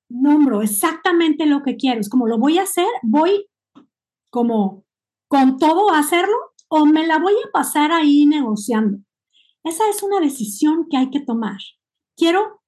nombro 0.09 0.61
exactamente 0.61 1.45
lo 1.45 1.61
que 1.63 1.75
quiero. 1.75 1.99
Es 1.99 2.09
como 2.09 2.27
lo 2.27 2.39
voy 2.39 2.57
a 2.57 2.63
hacer, 2.63 2.87
voy 3.03 3.47
como 4.31 4.85
con 5.27 5.57
todo 5.57 5.91
a 5.91 5.99
hacerlo 5.99 6.35
o 6.69 6.85
me 6.85 7.05
la 7.05 7.19
voy 7.19 7.33
a 7.33 7.51
pasar 7.51 7.91
ahí 7.91 8.25
negociando. 8.25 8.99
Esa 9.63 9.89
es 9.89 10.01
una 10.01 10.19
decisión 10.19 10.87
que 10.89 10.97
hay 10.97 11.09
que 11.09 11.19
tomar. 11.19 11.57
Quiero 12.15 12.58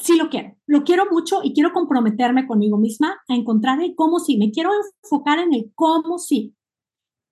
sí 0.00 0.16
lo 0.16 0.28
quiero, 0.28 0.56
lo 0.66 0.84
quiero 0.84 1.06
mucho 1.10 1.40
y 1.42 1.52
quiero 1.54 1.72
comprometerme 1.72 2.46
conmigo 2.46 2.78
misma 2.78 3.16
a 3.28 3.34
encontrar 3.34 3.80
el 3.82 3.94
cómo 3.94 4.18
sí, 4.18 4.36
me 4.36 4.50
quiero 4.50 4.70
enfocar 5.02 5.38
en 5.38 5.54
el 5.54 5.72
cómo 5.74 6.18
sí. 6.18 6.54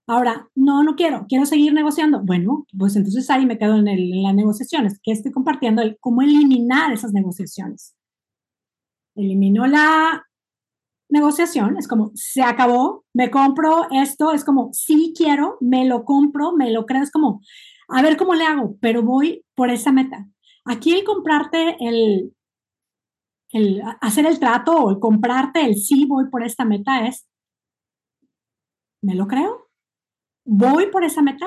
Ahora, 0.09 0.49
no, 0.55 0.85
no 0.85 0.95
quiero, 0.95 1.27
quiero 1.29 1.47
seguir 1.47 1.73
negociando. 1.73 2.23
Bueno, 2.23 2.65
pues 2.79 2.95
entonces 2.95 3.29
ahí 3.29 3.45
me 3.45 3.59
quedo 3.59 3.75
en, 3.77 4.23
las 4.23 4.35
negociaciones, 4.35 5.01
que 5.03 5.11
estoy 5.11 5.33
compartiendo 5.33 5.83
cómo 6.01 6.23
eliminar 6.23 6.93
esas 6.93 7.13
negociaciones. 7.13 7.97
Elimino 9.17 9.67
la 9.67 10.25
negociación, 11.09 11.77
es 11.79 11.89
como, 11.89 12.13
se 12.15 12.43
acabó, 12.43 13.05
me 13.15 13.31
compro 13.31 13.87
esto, 13.91 14.33
es 14.33 14.45
como, 14.45 14.71
sí 14.73 15.13
quiero, 15.17 15.57
me 15.61 15.87
lo 15.87 16.05
compro, 16.05 16.53
me 16.53 16.71
lo 16.71 16.85
creo, 16.85 17.03
es 17.03 17.11
como, 17.11 17.41
a 17.89 18.03
ver 18.03 18.17
cómo 18.17 18.35
le 18.35 18.45
hago, 18.45 18.77
pero 18.81 19.03
voy 19.03 19.45
por 19.55 19.71
esa 19.71 19.93
meta. 19.93 20.29
Aquí 20.65 20.93
el 20.93 21.05
comprarte 21.05 21.77
el, 21.81 22.36
hacer 24.01 24.27
el 24.27 24.39
trato 24.39 24.77
o 24.77 25.01
comprarte 25.01 25.65
el 25.65 25.77
sí 25.77 26.05
voy 26.07 26.29
por 26.31 26.45
esta 26.45 26.65
meta 26.65 27.07
es, 27.07 27.27
¿me 29.03 29.15
lo 29.15 29.27
creo? 29.27 29.69
¿Voy 30.45 30.91
por 30.91 31.05
esa 31.05 31.23
meta? 31.23 31.47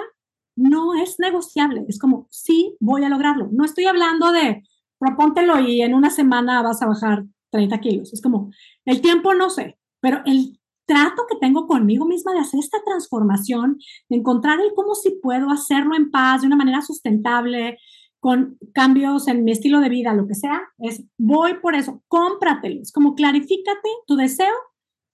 No 0.55 0.93
es 0.95 1.19
negociable, 1.19 1.85
es 1.87 1.99
como, 1.99 2.27
sí 2.29 2.75
voy 2.79 3.03
a 3.03 3.09
lograrlo. 3.09 3.49
No 3.51 3.65
estoy 3.65 3.85
hablando 3.85 4.31
de, 4.31 4.63
propóntelo 4.99 5.59
y 5.61 5.81
en 5.81 5.95
una 5.95 6.11
semana 6.11 6.61
vas 6.61 6.81
a 6.81 6.87
bajar 6.87 7.23
30 7.51 7.79
kilos. 7.79 8.13
Es 8.13 8.21
como, 8.21 8.51
el 8.85 9.01
tiempo 9.01 9.33
no 9.33 9.49
sé, 9.49 9.79
pero 10.01 10.21
el 10.25 10.59
trato 10.85 11.23
que 11.29 11.37
tengo 11.37 11.67
conmigo 11.67 12.05
misma 12.05 12.33
de 12.33 12.39
hacer 12.39 12.59
esta 12.59 12.79
transformación, 12.83 13.79
de 14.09 14.17
encontrar 14.17 14.59
el 14.59 14.73
cómo 14.75 14.95
sí 14.95 15.19
puedo 15.21 15.49
hacerlo 15.49 15.95
en 15.95 16.11
paz, 16.11 16.41
de 16.41 16.47
una 16.47 16.55
manera 16.55 16.81
sustentable, 16.81 17.77
con 18.19 18.57
cambios 18.73 19.27
en 19.27 19.43
mi 19.43 19.51
estilo 19.51 19.79
de 19.79 19.89
vida, 19.89 20.13
lo 20.13 20.27
que 20.27 20.35
sea, 20.35 20.61
es 20.79 21.03
voy 21.17 21.55
por 21.55 21.75
eso, 21.75 22.03
cómpratelo. 22.07 22.81
Es 22.81 22.91
como 22.91 23.15
clarifícate 23.15 23.89
tu 24.05 24.15
deseo 24.15 24.53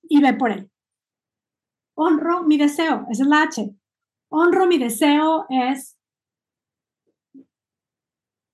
y 0.04 0.22
ve 0.22 0.34
por 0.34 0.52
él. 0.52 0.70
Honro 1.96 2.44
mi 2.44 2.58
deseo, 2.58 3.06
esa 3.10 3.24
es 3.24 3.30
la 3.30 3.44
H. 3.44 3.74
Honro 4.30 4.66
mi 4.66 4.78
deseo 4.78 5.46
es, 5.50 5.98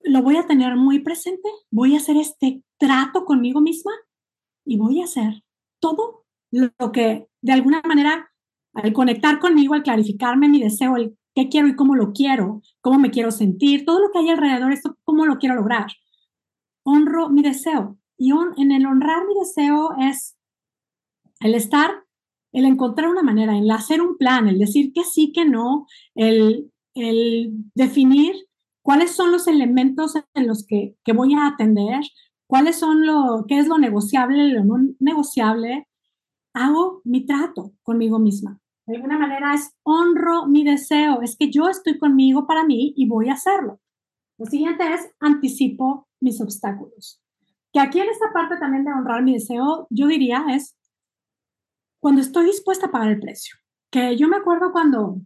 lo 0.02 0.22
voy 0.22 0.38
a 0.38 0.46
tener 0.46 0.76
muy 0.76 1.00
presente, 1.00 1.50
voy 1.72 1.96
a 1.96 1.98
hacer 1.98 2.18
este 2.18 2.64
trato 2.78 3.26
conmigo 3.26 3.62
misma 3.62 3.94
y 4.66 4.78
voy 4.78 5.02
a 5.02 5.06
hacer 5.06 5.44
todo 5.80 6.26
lo 6.52 6.92
que 6.92 7.28
de 7.42 7.52
alguna 7.54 7.82
manera, 7.88 8.32
al 8.74 8.94
conectar 8.94 9.40
conmigo, 9.40 9.74
al 9.74 9.84
clarificarme 9.84 10.50
mi 10.50 10.62
deseo, 10.62 10.98
el 10.98 11.18
qué 11.34 11.50
quiero 11.50 11.68
y 11.68 11.76
cómo 11.76 11.96
lo 11.96 12.14
quiero, 12.14 12.62
cómo 12.82 13.00
me 13.00 13.12
quiero 13.12 13.32
sentir, 13.32 13.86
todo 13.86 14.00
lo 14.00 14.12
que 14.12 14.20
hay 14.20 14.30
alrededor, 14.30 14.72
esto, 14.72 14.98
cómo 15.04 15.26
lo 15.26 15.38
quiero 15.38 15.56
lograr. 15.56 15.88
Honro 16.84 17.30
mi 17.30 17.42
deseo. 17.42 17.98
Y 18.18 18.32
en 18.58 18.72
el 18.72 18.86
honrar 18.86 19.26
mi 19.28 19.34
deseo 19.40 19.96
es 20.00 20.38
el 21.40 21.56
estar, 21.56 21.92
el 22.52 22.66
encontrar 22.66 23.10
una 23.10 23.24
manera, 23.24 23.58
el 23.58 23.70
hacer 23.72 24.02
un 24.02 24.18
plan, 24.18 24.48
el 24.48 24.60
decir 24.60 24.94
que 24.94 25.04
sí, 25.04 25.32
que 25.32 25.46
no, 25.46 25.88
el, 26.14 26.72
el 26.94 27.52
definir 27.74 28.36
cuáles 28.84 29.12
son 29.12 29.32
los 29.32 29.48
elementos 29.48 30.16
en 30.34 30.48
los 30.48 30.66
que, 30.66 30.96
que 31.04 31.14
voy 31.14 31.34
a 31.34 31.48
atender, 31.48 32.02
cuáles 32.48 32.78
son 32.78 33.08
lo, 33.08 33.46
qué 33.48 33.58
es 33.58 33.68
lo 33.68 33.78
negociable, 33.78 34.50
lo 34.50 34.66
no 34.66 34.78
negociable, 35.00 35.88
hago 36.54 37.02
mi 37.04 37.26
trato 37.26 37.72
conmigo 37.82 38.20
misma. 38.20 38.61
De 38.88 38.96
alguna 38.96 39.18
manera 39.18 39.54
es 39.54 39.74
honro 39.84 40.48
mi 40.48 40.64
deseo, 40.64 41.22
es 41.22 41.38
que 41.38 41.52
yo 41.52 41.70
estoy 41.70 41.98
conmigo 41.98 42.48
para 42.48 42.64
mí 42.64 42.94
y 42.96 43.08
voy 43.08 43.30
a 43.30 43.34
hacerlo. 43.34 43.80
Lo 44.38 44.46
siguiente 44.46 44.92
es 44.92 45.10
anticipo 45.20 46.08
mis 46.20 46.42
obstáculos. 46.42 47.22
Que 47.72 47.80
aquí 47.80 48.00
en 48.00 48.10
esta 48.10 48.34
parte 48.34 48.58
también 48.58 48.84
de 48.84 48.92
honrar 48.92 49.24
mi 49.24 49.34
deseo, 49.34 49.88
yo 49.90 50.08
diría 50.08 50.46
es 50.50 50.76
cuando 52.02 52.22
estoy 52.22 52.46
dispuesta 52.46 52.88
a 52.88 52.92
pagar 52.92 53.12
el 53.12 53.20
precio. 53.20 53.56
Que 53.92 54.18
yo 54.18 54.28
me 54.28 54.38
acuerdo 54.38 54.72
cuando, 54.72 55.22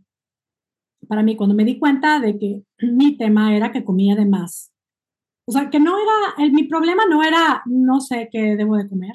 para 1.07 1.23
mí, 1.23 1.37
cuando 1.37 1.55
me 1.55 1.63
di 1.63 1.79
cuenta 1.79 2.19
de 2.19 2.37
que 2.37 2.63
mi 2.91 3.17
tema 3.17 3.55
era 3.55 3.71
que 3.71 3.85
comía 3.85 4.15
de 4.15 4.25
más. 4.25 4.73
O 5.47 5.51
sea, 5.51 5.69
que 5.69 5.79
no 5.79 5.95
era, 5.97 6.49
mi 6.51 6.63
problema 6.63 7.05
no 7.05 7.23
era 7.23 7.61
no 7.65 8.01
sé 8.01 8.29
qué 8.31 8.55
debo 8.57 8.75
de 8.77 8.89
comer. 8.89 9.13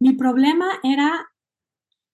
Mi 0.00 0.12
problema 0.12 0.66
era 0.82 1.26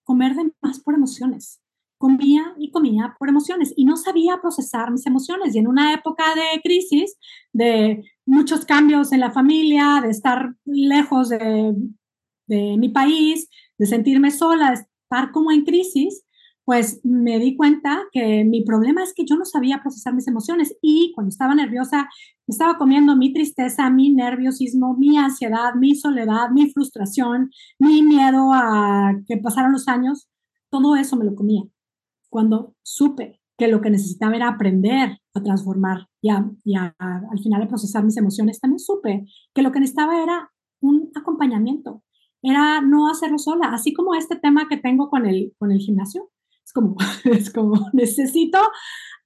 comer 0.04 0.34
de 0.34 0.52
más 0.60 0.80
por 0.80 0.94
emociones. 0.94 1.63
Comía 2.04 2.54
y 2.58 2.70
comía 2.70 3.16
por 3.18 3.30
emociones 3.30 3.72
y 3.74 3.86
no 3.86 3.96
sabía 3.96 4.42
procesar 4.42 4.90
mis 4.90 5.06
emociones. 5.06 5.54
Y 5.54 5.58
en 5.58 5.66
una 5.66 5.94
época 5.94 6.24
de 6.34 6.60
crisis, 6.60 7.16
de 7.54 8.04
muchos 8.26 8.66
cambios 8.66 9.10
en 9.10 9.20
la 9.20 9.30
familia, 9.30 10.00
de 10.02 10.10
estar 10.10 10.54
lejos 10.66 11.30
de, 11.30 11.74
de 12.46 12.76
mi 12.76 12.90
país, 12.90 13.48
de 13.78 13.86
sentirme 13.86 14.30
sola, 14.30 14.72
de 14.72 14.74
estar 14.74 15.32
como 15.32 15.50
en 15.50 15.64
crisis, 15.64 16.26
pues 16.66 17.00
me 17.04 17.38
di 17.38 17.56
cuenta 17.56 18.04
que 18.12 18.44
mi 18.44 18.64
problema 18.64 19.02
es 19.02 19.14
que 19.14 19.24
yo 19.24 19.36
no 19.36 19.46
sabía 19.46 19.80
procesar 19.80 20.12
mis 20.12 20.28
emociones 20.28 20.76
y 20.82 21.12
cuando 21.14 21.30
estaba 21.30 21.54
nerviosa 21.54 22.10
estaba 22.46 22.76
comiendo 22.76 23.16
mi 23.16 23.32
tristeza, 23.32 23.88
mi 23.88 24.12
nerviosismo, 24.12 24.94
mi 24.94 25.16
ansiedad, 25.16 25.74
mi 25.74 25.94
soledad, 25.94 26.50
mi 26.50 26.70
frustración, 26.70 27.50
mi 27.78 28.02
miedo 28.02 28.52
a 28.52 29.14
que 29.26 29.38
pasaran 29.38 29.72
los 29.72 29.88
años, 29.88 30.28
todo 30.68 30.96
eso 30.96 31.16
me 31.16 31.24
lo 31.24 31.34
comía. 31.34 31.62
Cuando 32.34 32.74
supe 32.82 33.40
que 33.56 33.68
lo 33.68 33.80
que 33.80 33.90
necesitaba 33.90 34.34
era 34.34 34.48
aprender 34.48 35.20
a 35.34 35.40
transformar 35.40 36.08
y, 36.20 36.30
y 36.64 36.74
al 36.74 37.38
final 37.40 37.62
a 37.62 37.68
procesar 37.68 38.02
mis 38.02 38.16
emociones, 38.16 38.58
también 38.58 38.80
supe 38.80 39.24
que 39.54 39.62
lo 39.62 39.70
que 39.70 39.78
necesitaba 39.78 40.20
era 40.20 40.50
un 40.80 41.12
acompañamiento, 41.14 42.02
era 42.42 42.80
no 42.80 43.08
hacerlo 43.08 43.38
sola, 43.38 43.68
así 43.68 43.92
como 43.92 44.16
este 44.16 44.34
tema 44.34 44.66
que 44.68 44.78
tengo 44.78 45.10
con 45.10 45.26
el, 45.26 45.54
con 45.60 45.70
el 45.70 45.78
gimnasio 45.78 46.32
es 46.64 46.72
como, 46.72 46.96
es 47.24 47.52
como, 47.52 47.88
necesito 47.92 48.58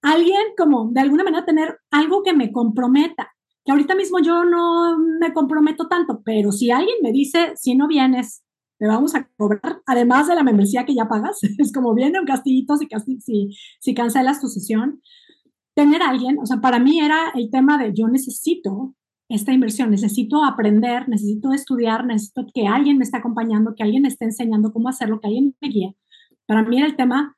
alguien 0.02 0.42
como 0.58 0.90
de 0.92 1.00
alguna 1.00 1.24
manera 1.24 1.46
tener 1.46 1.78
algo 1.90 2.22
que 2.22 2.34
me 2.34 2.52
comprometa. 2.52 3.32
Que 3.64 3.72
ahorita 3.72 3.94
mismo 3.94 4.18
yo 4.18 4.44
no 4.44 4.98
me 4.98 5.32
comprometo 5.32 5.88
tanto, 5.88 6.20
pero 6.22 6.52
si 6.52 6.70
alguien 6.70 6.98
me 7.02 7.10
dice, 7.10 7.54
si 7.56 7.74
no 7.74 7.88
vienes, 7.88 8.44
te 8.78 8.86
vamos 8.86 9.14
a 9.14 9.28
cobrar, 9.36 9.82
además 9.86 10.28
de 10.28 10.34
la 10.34 10.44
membresía 10.44 10.84
que 10.84 10.94
ya 10.94 11.08
pagas, 11.08 11.38
es 11.58 11.72
como 11.72 11.94
viene 11.94 12.20
un 12.20 12.26
castillito 12.26 12.76
si, 12.76 12.88
si, 13.20 13.50
si 13.80 13.94
cancelas 13.94 14.40
tu 14.40 14.48
sesión. 14.48 15.02
Tener 15.74 16.02
alguien, 16.02 16.38
o 16.40 16.46
sea, 16.46 16.60
para 16.60 16.80
mí 16.80 16.98
era 16.98 17.30
el 17.34 17.50
tema 17.50 17.78
de 17.78 17.92
yo 17.94 18.08
necesito 18.08 18.96
esta 19.28 19.52
inversión, 19.52 19.90
necesito 19.90 20.44
aprender, 20.44 21.08
necesito 21.08 21.52
estudiar, 21.52 22.04
necesito 22.04 22.46
que 22.52 22.66
alguien 22.66 22.98
me 22.98 23.04
esté 23.04 23.18
acompañando, 23.18 23.74
que 23.76 23.82
alguien 23.82 24.02
me 24.02 24.08
esté 24.08 24.24
enseñando 24.24 24.72
cómo 24.72 24.88
hacerlo, 24.88 25.20
que 25.20 25.28
alguien 25.28 25.54
me 25.60 25.68
guíe. 25.68 25.96
Para 26.46 26.62
mí 26.62 26.78
era 26.78 26.86
el 26.86 26.96
tema, 26.96 27.36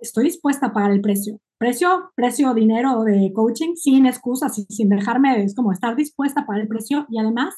estoy 0.00 0.24
dispuesta 0.24 0.66
a 0.66 0.72
pagar 0.72 0.92
el 0.92 1.00
precio. 1.00 1.40
Precio, 1.58 2.10
precio, 2.16 2.54
dinero 2.54 3.04
de 3.04 3.32
coaching, 3.32 3.74
sin 3.76 4.06
excusas, 4.06 4.64
sin 4.68 4.88
dejarme, 4.88 5.44
es 5.44 5.54
como 5.54 5.72
estar 5.72 5.94
dispuesta 5.94 6.40
a 6.40 6.46
pagar 6.46 6.62
el 6.62 6.68
precio 6.68 7.06
y 7.08 7.18
además 7.18 7.54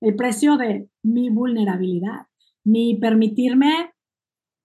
el 0.00 0.16
precio 0.16 0.56
de 0.56 0.88
mi 1.02 1.30
vulnerabilidad, 1.30 2.26
mi 2.64 2.96
permitirme 2.96 3.92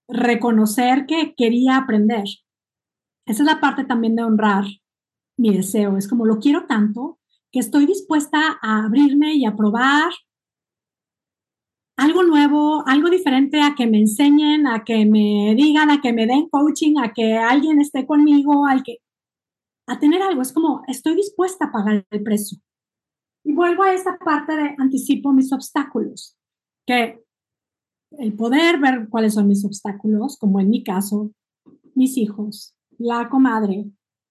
reconocer 0.08 1.06
que 1.06 1.34
quería 1.36 1.76
aprender. 1.76 2.24
Esa 3.26 3.42
es 3.42 3.46
la 3.46 3.60
parte 3.60 3.84
también 3.84 4.16
de 4.16 4.22
honrar 4.22 4.64
mi 5.36 5.54
deseo. 5.54 5.96
Es 5.96 6.08
como 6.08 6.26
lo 6.26 6.38
quiero 6.38 6.66
tanto 6.66 7.18
que 7.52 7.60
estoy 7.60 7.86
dispuesta 7.86 8.58
a 8.62 8.84
abrirme 8.84 9.34
y 9.34 9.44
a 9.44 9.56
probar 9.56 10.12
algo 11.96 12.22
nuevo, 12.22 12.86
algo 12.86 13.08
diferente 13.08 13.62
a 13.62 13.74
que 13.74 13.86
me 13.86 13.98
enseñen, 13.98 14.66
a 14.66 14.84
que 14.84 15.06
me 15.06 15.54
digan, 15.56 15.90
a 15.90 16.00
que 16.00 16.12
me 16.12 16.26
den 16.26 16.48
coaching, 16.48 16.98
a 16.98 17.12
que 17.12 17.36
alguien 17.36 17.80
esté 17.80 18.06
conmigo, 18.06 18.66
al 18.66 18.82
que 18.82 18.98
a 19.86 19.98
tener 19.98 20.22
algo. 20.22 20.42
Es 20.42 20.52
como 20.52 20.82
estoy 20.88 21.14
dispuesta 21.16 21.66
a 21.66 21.72
pagar 21.72 22.06
el 22.10 22.22
precio. 22.22 22.58
Y 23.46 23.52
vuelvo 23.52 23.84
a 23.84 23.94
esta 23.94 24.18
parte 24.18 24.56
de 24.56 24.74
anticipo 24.76 25.32
mis 25.32 25.52
obstáculos, 25.52 26.36
que 26.84 27.22
el 28.18 28.32
poder 28.34 28.80
ver 28.80 29.08
cuáles 29.08 29.34
son 29.34 29.46
mis 29.46 29.64
obstáculos, 29.64 30.36
como 30.36 30.58
en 30.58 30.68
mi 30.68 30.82
caso, 30.82 31.30
mis 31.94 32.16
hijos, 32.16 32.74
la 32.98 33.28
comadre, 33.28 33.86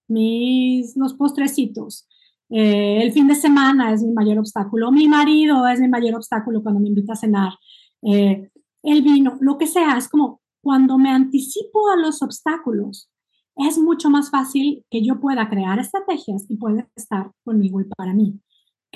mis 0.10 0.98
los 0.98 1.14
postrecitos, 1.14 2.10
eh, 2.50 3.02
el 3.04 3.14
fin 3.14 3.28
de 3.28 3.36
semana 3.36 3.94
es 3.94 4.04
mi 4.04 4.12
mayor 4.12 4.40
obstáculo, 4.40 4.92
mi 4.92 5.08
marido 5.08 5.66
es 5.66 5.80
mi 5.80 5.88
mayor 5.88 6.16
obstáculo 6.16 6.62
cuando 6.62 6.82
me 6.82 6.90
invita 6.90 7.14
a 7.14 7.16
cenar, 7.16 7.54
eh, 8.02 8.50
el 8.84 9.02
vino, 9.02 9.38
lo 9.40 9.58
que 9.58 9.66
sea, 9.66 9.98
es 9.98 10.10
como 10.10 10.42
cuando 10.62 10.98
me 10.98 11.10
anticipo 11.10 11.90
a 11.90 11.96
los 11.96 12.22
obstáculos, 12.22 13.10
es 13.56 13.78
mucho 13.78 14.10
más 14.10 14.30
fácil 14.30 14.86
que 14.90 15.02
yo 15.02 15.22
pueda 15.22 15.50
crear 15.50 15.80
estrategias 15.80 16.46
y 16.50 16.58
pueda 16.58 16.90
estar 16.98 17.32
conmigo 17.46 17.80
y 17.80 17.86
para 17.86 18.14
mí. 18.14 18.42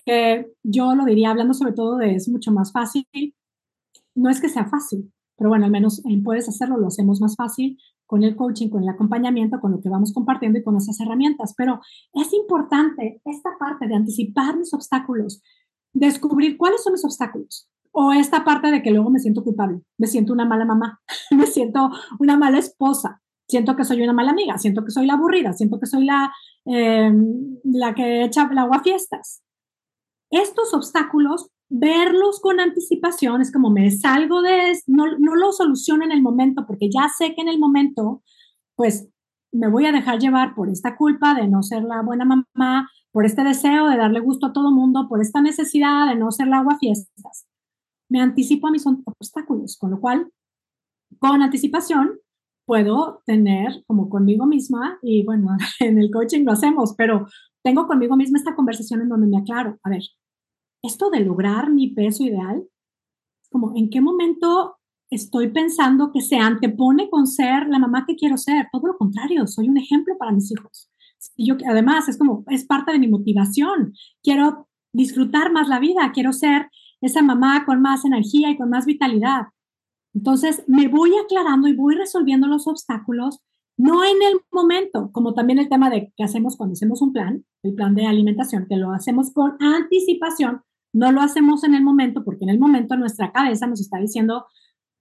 Que 0.06 0.52
yo 0.64 0.96
lo 0.96 1.06
diría 1.06 1.32
hablando 1.32 1.54
sobre 1.54 1.74
todo 1.74 1.98
de 1.98 2.16
es 2.16 2.30
mucho 2.30 2.52
más 2.52 2.72
fácil, 2.72 3.08
no 4.16 4.30
es 4.30 4.42
que 4.42 4.50
sea 4.50 4.66
fácil, 4.66 5.12
pero 5.38 5.50
bueno, 5.50 5.66
al 5.66 5.72
menos 5.72 6.02
puedes 6.24 6.50
hacerlo, 6.50 6.78
lo 6.78 6.88
hacemos 6.88 7.22
más 7.22 7.36
fácil 7.36 7.78
con 8.06 8.24
el 8.24 8.36
coaching, 8.36 8.70
con 8.70 8.84
el 8.84 8.90
acompañamiento, 8.90 9.60
con 9.62 9.72
lo 9.72 9.82
que 9.82 9.88
vamos 9.88 10.12
compartiendo 10.14 10.60
y 10.60 10.64
con 10.64 10.76
esas 10.76 11.00
herramientas. 11.00 11.54
Pero 11.56 11.80
es 12.14 12.34
importante 12.34 13.22
esta 13.24 13.52
parte 13.60 13.88
de 13.88 13.96
anticipar 13.96 14.58
mis 14.58 14.74
obstáculos, 14.74 15.42
descubrir 15.94 16.58
cuáles 16.58 16.84
son 16.84 16.94
mis 16.94 17.06
obstáculos. 17.06 17.70
O 17.92 18.12
esta 18.12 18.44
parte 18.44 18.72
de 18.72 18.82
que 18.82 18.92
luego 18.92 19.10
me 19.10 19.20
siento 19.20 19.44
culpable, 19.44 19.82
me 19.98 20.08
siento 20.08 20.34
una 20.34 20.46
mala 20.46 20.66
mamá, 20.66 21.00
me 21.32 21.46
siento 21.46 21.90
una 22.20 22.36
mala 22.38 22.58
esposa, 22.58 23.22
siento 23.48 23.76
que 23.76 23.86
soy 23.86 24.02
una 24.02 24.14
mala 24.14 24.32
amiga, 24.32 24.58
siento 24.58 24.84
que 24.84 24.92
soy 24.92 25.06
la 25.06 25.14
aburrida, 25.14 25.54
siento 25.54 25.80
que 25.80 25.86
soy 25.86 26.06
la, 26.06 26.34
em, 26.66 27.58
la 27.64 27.96
que 27.96 28.24
echa 28.24 28.50
el 28.52 28.58
agua 28.58 28.78
a 28.78 28.84
fiestas. 28.84 29.42
Estos 30.32 30.74
obstáculos 30.74 31.50
verlos 31.70 32.40
con 32.40 32.60
anticipación, 32.60 33.42
es 33.42 33.52
como 33.52 33.70
me 33.70 33.92
salgo 33.92 34.42
de, 34.42 34.74
no, 34.88 35.06
no 35.20 35.36
lo 35.36 35.52
soluciono 35.52 36.04
en 36.04 36.12
el 36.12 36.22
momento, 36.22 36.66
porque 36.66 36.90
ya 36.90 37.10
sé 37.16 37.36
que 37.36 37.42
en 37.42 37.48
el 37.48 37.60
momento, 37.60 38.24
pues 38.76 39.08
me 39.52 39.70
voy 39.70 39.86
a 39.86 39.92
dejar 39.92 40.20
llevar 40.20 40.56
por 40.56 40.70
esta 40.70 40.96
culpa 40.96 41.34
de 41.34 41.48
no 41.48 41.64
ser 41.64 41.84
la 41.84 42.02
buena 42.02 42.26
mamá, 42.26 42.90
por 43.12 43.26
este 43.26 43.44
deseo 43.44 43.88
de 43.88 43.98
darle 43.98 44.20
gusto 44.20 44.48
a 44.48 44.54
todo 44.54 44.72
mundo, 44.72 45.08
por 45.08 45.22
esta 45.22 45.42
necesidad 45.42 46.08
de 46.08 46.16
no 46.16 46.32
ser 46.32 46.48
la 46.48 46.60
agua 46.60 46.78
fiestas. 46.80 47.48
Me 48.10 48.22
anticipo 48.22 48.68
a 48.68 48.72
mis 48.72 48.86
obstáculos, 48.86 49.78
con 49.78 49.92
lo 49.92 50.00
cual, 50.00 50.32
con 51.20 51.42
anticipación, 51.42 52.20
puedo 52.66 53.24
tener 53.26 53.84
como 53.88 54.10
conmigo 54.10 54.46
misma, 54.46 55.00
y 55.02 55.24
bueno, 55.24 55.50
en 55.80 56.00
el 56.00 56.12
coaching 56.12 56.46
lo 56.46 56.52
hacemos, 56.52 56.94
pero 56.96 57.28
tengo 57.64 57.88
conmigo 57.88 58.16
misma 58.16 58.38
esta 58.38 58.56
conversación 58.56 59.02
en 59.02 59.10
donde 59.10 59.28
me 59.28 59.38
aclaro, 59.38 59.80
a 59.84 59.90
ver, 59.90 60.04
esto 60.82 61.10
de 61.10 61.22
lograr 61.22 61.72
mi 61.72 61.90
peso 61.90 62.24
ideal, 62.24 62.64
como 63.50 63.74
en 63.76 63.90
qué 63.90 64.02
momento 64.02 64.78
estoy 65.10 65.50
pensando 65.50 66.12
que 66.12 66.22
se 66.22 66.38
antepone 66.38 67.10
con 67.10 67.28
ser 67.28 67.68
la 67.68 67.80
mamá 67.80 68.06
que 68.08 68.16
quiero 68.16 68.38
ser. 68.38 68.68
Todo 68.72 68.88
lo 68.88 68.98
contrario, 68.98 69.48
soy 69.48 69.68
un 69.70 69.78
ejemplo 69.78 70.16
para 70.18 70.32
mis 70.32 70.52
hijos. 70.52 70.90
Y 71.36 71.48
yo, 71.48 71.56
además, 71.68 72.08
es 72.08 72.18
como, 72.18 72.44
es 72.48 72.66
parte 72.66 72.92
de 72.92 73.00
mi 73.00 73.08
motivación. 73.08 73.94
Quiero 74.24 74.68
disfrutar 74.94 75.52
más 75.52 75.68
la 75.68 75.80
vida, 75.80 76.12
quiero 76.14 76.34
ser 76.34 76.70
esa 77.02 77.22
mamá 77.22 77.66
con 77.66 77.82
más 77.82 78.06
energía 78.06 78.50
y 78.50 78.58
con 78.58 78.70
más 78.70 78.86
vitalidad. 78.86 79.48
Entonces, 80.14 80.64
me 80.68 80.88
voy 80.88 81.12
aclarando 81.18 81.68
y 81.68 81.76
voy 81.76 81.96
resolviendo 81.96 82.48
los 82.48 82.68
obstáculos, 82.68 83.40
no 83.78 84.04
en 84.04 84.22
el 84.22 84.42
momento, 84.52 85.12
como 85.12 85.34
también 85.34 85.60
el 85.60 85.70
tema 85.70 85.90
de 85.90 86.12
qué 86.18 86.24
hacemos 86.24 86.58
cuando 86.58 86.74
hacemos 86.74 87.02
un 87.02 87.14
plan, 87.14 87.46
el 87.64 87.76
plan 87.76 87.96
de 87.96 88.06
alimentación, 88.06 88.66
que 88.68 88.76
lo 88.76 88.92
hacemos 88.92 89.32
con 89.32 89.56
anticipación, 89.62 90.62
no 90.94 91.12
lo 91.12 91.22
hacemos 91.22 91.64
en 91.64 91.76
el 91.76 91.84
momento 91.84 92.24
porque 92.24 92.46
en 92.46 92.50
el 92.50 92.60
momento 92.60 92.98
nuestra 92.98 93.32
cabeza 93.32 93.68
nos 93.68 93.82
está 93.82 93.98
diciendo, 94.00 94.46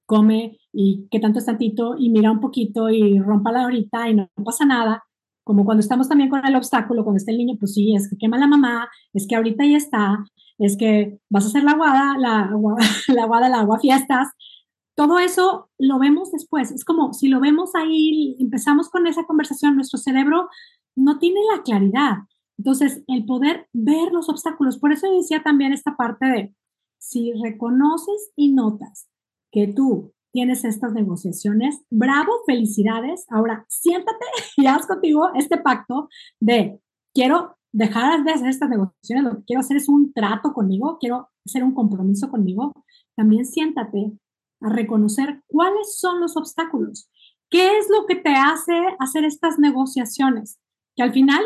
come 0.06 0.58
y 0.72 1.06
qué 1.10 1.20
tanto 1.20 1.38
es 1.38 1.46
tantito 1.46 1.94
y 1.98 2.10
mira 2.10 2.30
un 2.32 2.40
poquito 2.40 2.88
y 2.88 3.18
rompa 3.20 3.52
la 3.52 3.64
ahorita 3.64 4.08
y 4.08 4.14
no, 4.14 4.28
pasa 4.44 4.64
nada. 4.64 5.04
como 5.44 5.64
cuando 5.64 5.80
estamos 5.80 6.08
también 6.08 6.30
con 6.30 6.44
el 6.46 6.56
obstáculo, 6.56 7.04
cuando 7.04 7.18
está 7.18 7.30
el 7.32 7.38
niño, 7.38 7.56
pues 7.58 7.74
sí, 7.74 7.94
es 7.94 8.08
que 8.08 8.16
quema 8.18 8.38
la 8.38 8.46
mamá, 8.46 8.88
es 9.14 9.26
que 9.26 9.36
ahorita 9.36 9.64
ya 9.66 9.76
está, 9.76 10.24
es 10.58 10.76
que 10.76 11.18
vas 11.30 11.44
a 11.44 11.48
hacer 11.48 11.64
la 11.64 11.72
aguada, 11.72 12.18
la, 12.18 12.50
la 13.14 13.22
aguada, 13.22 13.48
la 13.48 13.60
agua 13.60 13.78
fiestas. 13.80 14.28
Todo 14.94 15.18
eso 15.18 15.70
lo 15.78 15.98
vemos 15.98 16.32
después. 16.32 16.70
Es 16.72 16.84
como 16.84 17.12
si 17.12 17.28
lo 17.28 17.40
vemos 17.40 17.74
ahí, 17.74 18.36
empezamos 18.40 18.90
con 18.90 19.06
esa 19.06 19.24
conversación, 19.24 19.76
nuestro 19.76 19.98
cerebro 19.98 20.48
no 20.96 21.18
tiene 21.18 21.40
la 21.54 21.62
claridad. 21.62 22.14
Entonces, 22.58 23.04
el 23.06 23.24
poder 23.24 23.68
ver 23.72 24.12
los 24.12 24.28
obstáculos, 24.28 24.78
por 24.78 24.92
eso 24.92 25.10
decía 25.10 25.42
también 25.42 25.72
esta 25.72 25.96
parte 25.96 26.26
de, 26.26 26.54
si 26.98 27.32
reconoces 27.32 28.32
y 28.36 28.52
notas 28.52 29.08
que 29.52 29.68
tú 29.68 30.12
tienes 30.32 30.64
estas 30.64 30.92
negociaciones, 30.92 31.80
bravo, 31.90 32.32
felicidades. 32.46 33.24
Ahora, 33.30 33.64
siéntate 33.68 34.24
y 34.56 34.66
haz 34.66 34.86
contigo 34.86 35.30
este 35.34 35.56
pacto 35.56 36.08
de, 36.40 36.80
quiero 37.14 37.56
dejar 37.72 38.24
de 38.24 38.32
hacer 38.32 38.48
estas 38.48 38.70
negociaciones, 38.70 39.24
lo 39.24 39.38
que 39.38 39.44
quiero 39.44 39.60
hacer 39.60 39.76
es 39.76 39.88
un 39.88 40.12
trato 40.12 40.52
conmigo, 40.52 40.98
quiero 40.98 41.30
hacer 41.44 41.62
un 41.62 41.74
compromiso 41.74 42.30
conmigo. 42.30 42.72
También 43.16 43.44
siéntate 43.44 44.12
a 44.60 44.68
reconocer 44.68 45.42
cuáles 45.46 45.98
son 45.98 46.20
los 46.20 46.36
obstáculos, 46.36 47.10
qué 47.50 47.78
es 47.78 47.88
lo 47.90 48.06
que 48.06 48.16
te 48.16 48.34
hace 48.34 48.74
hacer 48.98 49.24
estas 49.24 49.58
negociaciones, 49.58 50.58
que 50.96 51.02
al 51.02 51.12
final 51.12 51.42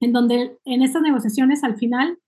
en 0.00 0.12
donde 0.12 0.58
en 0.64 0.82
estas 0.82 1.02
negociaciones 1.02 1.64
al 1.64 1.76
final 1.76 2.18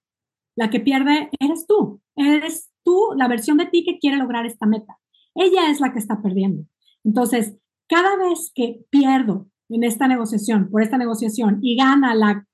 la 0.56 0.70
que 0.70 0.80
pierde 0.80 1.30
eres 1.38 1.66
tú, 1.66 2.00
eres 2.16 2.70
tú 2.84 3.10
la 3.16 3.28
versión 3.28 3.58
de 3.58 3.66
ti 3.66 3.84
que 3.84 3.98
quiere 3.98 4.16
lograr 4.16 4.44
esta 4.46 4.66
meta. 4.66 4.98
Ella 5.34 5.70
es 5.70 5.80
la 5.80 5.92
que 5.92 6.00
está 6.00 6.20
perdiendo. 6.20 6.64
Entonces, 7.04 7.56
cada 7.88 8.16
vez 8.16 8.50
que 8.54 8.84
pierdo 8.90 9.48
en 9.68 9.84
esta 9.84 10.08
negociación, 10.08 10.68
por 10.70 10.82
esta 10.82 10.98
negociación, 10.98 11.60
y 11.62 11.76
gana 11.76 12.14
la, 12.14 12.46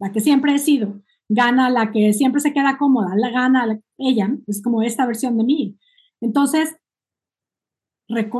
la 0.00 0.12
que 0.12 0.20
siempre 0.20 0.54
he 0.54 0.58
sido, 0.58 1.02
gana 1.28 1.70
la 1.70 1.92
que 1.92 2.12
siempre 2.12 2.40
se 2.40 2.52
queda 2.52 2.76
cómoda, 2.78 3.14
la 3.16 3.30
gana 3.30 3.80
ella, 3.98 4.36
es 4.46 4.62
como 4.62 4.82
esta 4.82 5.06
versión 5.06 5.38
de 5.38 5.44
mí. 5.44 5.78
Entonces, 6.20 6.76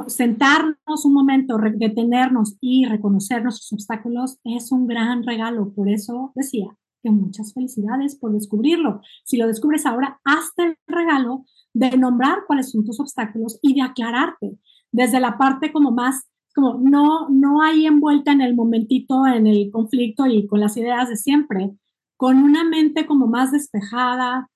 sentarnos 0.07 1.05
un 1.05 1.15
momento, 1.15 1.57
detenernos 1.57 2.57
y 2.61 2.85
reconocer 2.87 3.43
nuestros 3.43 3.73
obstáculos 3.73 4.39
es 4.45 4.73
un 4.73 4.87
gran 4.87 5.23
regalo. 5.23 5.73
Por 5.73 5.89
eso 5.89 6.33
decía 6.35 6.67
que 7.03 7.11
muchas 7.11 7.53
felicidades 7.53 8.17
por 8.17 8.33
descubrirlo. 8.33 9.01
Si 9.25 9.37
lo 9.37 9.47
descubres 9.47 9.87
ahora, 9.87 10.21
hazte 10.25 10.63
el 10.65 10.77
regalo 10.87 11.45
de 11.75 11.97
nombrar 11.97 12.41
cuáles 12.47 12.71
son 12.71 12.85
tus 12.85 13.01
obstáculos 13.01 13.59
y 13.63 13.75
de 13.75 13.83
aclararte 13.83 14.59
desde 14.93 15.21
la 15.21 15.39
parte 15.39 15.73
como 15.73 15.91
más, 15.91 16.29
como 16.55 16.75
no, 16.75 17.29
no 17.31 17.63
hay 17.63 17.87
envuelta 17.87 18.31
en 18.31 18.43
el 18.43 18.55
momentito, 18.55 19.27
en 19.27 19.47
el 19.47 19.71
conflicto 19.71 20.27
y 20.27 20.47
con 20.47 20.61
las 20.61 20.77
ideas 20.77 21.09
de 21.09 21.17
siempre, 21.17 21.73
con 22.17 22.39
una 22.39 22.63
mente 22.63 23.07
como 23.07 23.27
más 23.27 23.53
despejada, 23.53 24.51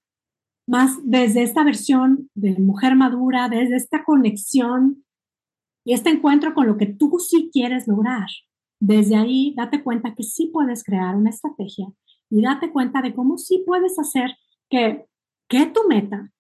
más 0.66 0.98
desde 1.05 1.42
esta 1.42 1.64
versión 1.64 2.31
de 2.35 2.59
mujer 2.59 2.96
madura, 2.96 3.48
desde 3.48 3.76
esta 3.76 4.05
conexión 4.05 5.05
y 5.85 5.94
este 5.94 6.11
encuentro 6.11 6.55
con 6.55 6.66
lo 6.66 6.76
que 6.76 6.87
tú 6.87 7.18
sí 7.20 7.50
quieres 7.52 7.87
lograr. 7.87 8.26
Desde 8.81 9.16
ahí, 9.16 9.55
date 9.57 9.83
cuenta 9.83 10.14
que 10.14 10.24
sí 10.24 10.50
puedes 10.52 10.83
crear 10.85 11.14
una 11.14 11.31
estrategia 11.31 11.87
y 12.29 12.42
date 12.42 12.70
cuenta 12.70 13.00
de 13.00 13.14
cómo 13.14 13.38
sí 13.38 13.62
puedes 13.64 13.98
hacer 13.98 14.31
que, 14.68 15.07
que 15.48 15.66
tu 15.66 15.87
meta 15.88 16.33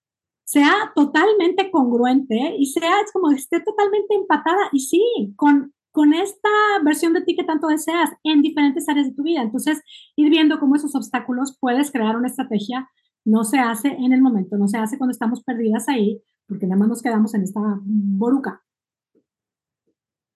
sea 0.44 0.92
totalmente 0.94 1.70
congruente 1.70 2.54
y 2.58 2.66
sea 2.66 3.00
es 3.04 3.12
como 3.12 3.32
esté 3.32 3.60
totalmente 3.60 4.14
empatada 4.14 4.68
y 4.72 4.80
sí, 4.80 5.02
con, 5.36 5.74
con 5.90 6.14
esta 6.14 6.48
versión 6.84 7.12
de 7.14 7.22
ti 7.22 7.34
que 7.34 7.42
tanto 7.42 7.66
deseas 7.66 8.10
en 8.22 8.42
diferentes 8.42 8.88
áreas 8.88 9.08
de 9.08 9.14
tu 9.14 9.24
vida. 9.24 9.42
Entonces, 9.42 9.82
ir 10.14 10.30
viendo 10.30 10.60
cómo 10.60 10.76
esos 10.76 10.94
obstáculos 10.94 11.56
puedes 11.60 11.90
crear 11.90 12.16
una 12.16 12.28
estrategia. 12.28 12.88
No 13.26 13.44
se 13.44 13.58
hace 13.58 13.88
en 13.88 14.12
el 14.12 14.22
momento, 14.22 14.56
no 14.56 14.68
se 14.68 14.78
hace 14.78 14.96
cuando 14.96 15.10
estamos 15.10 15.42
perdidas 15.42 15.88
ahí, 15.88 16.22
porque 16.46 16.66
nada 16.66 16.78
más 16.78 16.88
nos 16.88 17.02
quedamos 17.02 17.34
en 17.34 17.42
esta 17.42 17.60
boruca. 17.82 18.62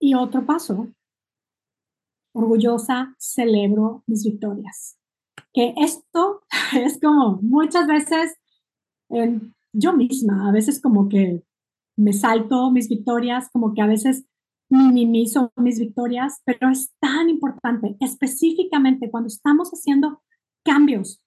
Y 0.00 0.14
otro 0.14 0.44
paso, 0.44 0.88
orgullosa, 2.35 3.14
celebro 3.18 4.03
mis 4.07 4.24
victorias. 4.24 4.98
Que 5.53 5.72
esto 5.76 6.42
es 6.76 6.98
como 7.00 7.38
muchas 7.42 7.87
veces 7.87 8.37
yo 9.72 9.92
misma, 9.92 10.48
a 10.48 10.53
veces 10.53 10.81
como 10.81 11.09
que 11.09 11.44
me 11.96 12.12
salto 12.12 12.70
mis 12.70 12.88
victorias, 12.88 13.48
como 13.53 13.74
que 13.74 13.83
a 13.83 13.87
veces 13.87 14.24
minimizo 14.68 15.53
mis 15.57 15.81
victorias, 15.81 16.40
pero 16.44 16.70
es 16.70 16.92
tan 17.00 17.29
importante, 17.29 17.96
específicamente 18.00 19.11
cuando 19.11 19.26
estamos 19.26 19.70
haciendo 19.70 20.22
cambios 20.64 21.20